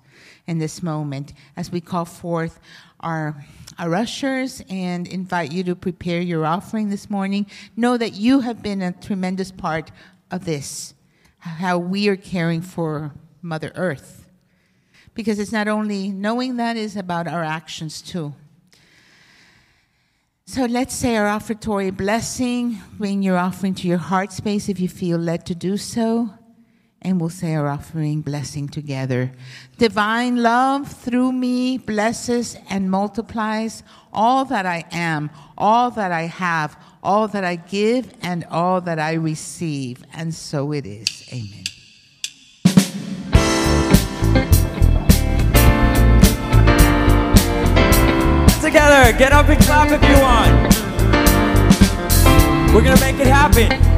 in 0.48 0.58
this 0.58 0.82
moment 0.82 1.34
as 1.56 1.72
we 1.72 1.82
call 1.82 2.06
forth 2.06 2.60
our, 3.02 3.46
our 3.78 3.94
ushers 3.94 4.64
and 4.70 5.08
invite 5.08 5.52
you 5.52 5.64
to 5.66 5.76
prepare 5.76 6.22
your 6.22 6.46
offering 6.46 6.90
this 6.90 7.10
morning. 7.10 7.46
Know 7.76 7.98
that 7.98 8.14
you 8.14 8.40
have 8.40 8.64
been 8.64 8.82
a 8.82 8.94
tremendous 8.94 9.52
part 9.52 9.92
of 10.32 10.46
this, 10.46 10.94
how 11.40 11.78
we 11.78 12.08
are 12.08 12.16
caring 12.16 12.62
for 12.62 13.14
Mother 13.42 13.72
Earth. 13.76 14.28
Because 15.14 15.40
it's 15.40 15.52
not 15.52 15.68
only 15.68 16.10
knowing 16.10 16.58
that, 16.58 16.78
it's 16.78 16.96
about 16.96 17.28
our 17.28 17.44
actions 17.44 18.02
too. 18.02 18.34
So 20.46 20.66
let's 20.66 20.96
say 20.96 21.18
our 21.18 21.28
offertory 21.28 21.96
blessing. 21.96 22.80
Bring 22.98 23.22
your 23.22 23.38
offering 23.38 23.76
to 23.76 23.88
your 23.88 23.98
heart 23.98 24.32
space 24.32 24.70
if 24.70 24.80
you 24.80 24.88
feel 24.88 25.18
led 25.18 25.46
to 25.48 25.56
do 25.56 25.76
so. 25.76 26.30
And 27.02 27.22
we'll 27.22 27.30
say 27.30 27.56
our 27.56 27.68
offering 27.68 28.22
blessing 28.22 28.68
together. 28.68 29.32
Divine 29.78 30.38
love 30.44 30.92
through 30.92 31.32
me 31.32 31.78
blesses 31.78 32.58
and 32.70 32.92
multiplies 32.92 33.84
all 34.12 34.46
that 34.46 34.66
I 34.66 34.86
am, 34.92 35.30
all 35.58 35.92
that 35.92 36.12
I 36.12 36.24
have, 36.24 36.78
all 37.04 37.28
that 37.30 37.44
I 37.44 37.56
give, 37.56 38.14
and 38.22 38.44
all 38.46 38.82
that 38.82 39.00
I 39.00 39.14
receive. 39.14 40.04
And 40.14 40.34
so 40.34 40.72
it 40.74 40.86
is. 40.86 41.24
Amen. 41.32 41.64
together. 48.68 49.18
Get 49.18 49.32
up 49.32 49.48
and 49.48 49.60
clap 49.64 49.92
if 49.92 50.02
you 50.10 50.22
want. 50.22 50.74
We're 52.74 52.84
going 52.84 52.98
to 52.98 53.02
make 53.02 53.16
it 53.16 53.28
happen. 53.28 53.97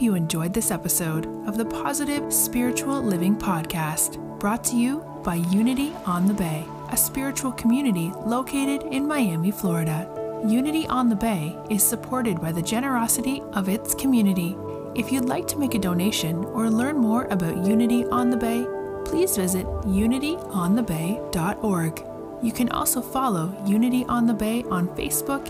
Hope 0.00 0.06
you 0.06 0.14
enjoyed 0.14 0.54
this 0.54 0.70
episode 0.70 1.26
of 1.46 1.58
the 1.58 1.64
Positive 1.66 2.32
Spiritual 2.32 3.02
Living 3.02 3.36
Podcast, 3.36 4.16
brought 4.38 4.64
to 4.64 4.74
you 4.74 5.00
by 5.22 5.34
Unity 5.34 5.92
on 6.06 6.24
the 6.24 6.32
Bay, 6.32 6.64
a 6.90 6.96
spiritual 6.96 7.52
community 7.52 8.10
located 8.24 8.80
in 8.94 9.06
Miami, 9.06 9.50
Florida. 9.50 10.08
Unity 10.48 10.86
on 10.86 11.10
the 11.10 11.16
Bay 11.16 11.54
is 11.68 11.82
supported 11.82 12.40
by 12.40 12.50
the 12.50 12.62
generosity 12.62 13.42
of 13.52 13.68
its 13.68 13.94
community. 13.94 14.56
If 14.94 15.12
you'd 15.12 15.26
like 15.26 15.46
to 15.48 15.58
make 15.58 15.74
a 15.74 15.78
donation 15.78 16.46
or 16.46 16.70
learn 16.70 16.96
more 16.96 17.24
about 17.24 17.66
Unity 17.66 18.06
on 18.06 18.30
the 18.30 18.38
Bay, 18.38 18.66
please 19.04 19.36
visit 19.36 19.66
unityonthebay.org. 19.66 22.04
You 22.42 22.52
can 22.52 22.70
also 22.70 23.02
follow 23.02 23.54
Unity 23.66 24.06
on 24.06 24.26
the 24.26 24.32
Bay 24.32 24.64
on 24.70 24.88
Facebook, 24.96 25.46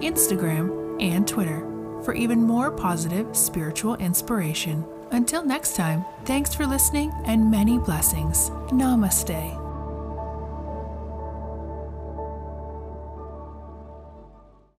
Instagram, 0.00 1.00
and 1.00 1.28
Twitter 1.28 1.71
for 2.04 2.14
even 2.14 2.42
more 2.42 2.70
positive 2.70 3.36
spiritual 3.36 3.96
inspiration. 3.96 4.84
Until 5.10 5.44
next 5.44 5.76
time, 5.76 6.04
thanks 6.24 6.54
for 6.54 6.66
listening 6.66 7.12
and 7.24 7.50
many 7.50 7.78
blessings. 7.78 8.50
Namaste. 8.70 9.61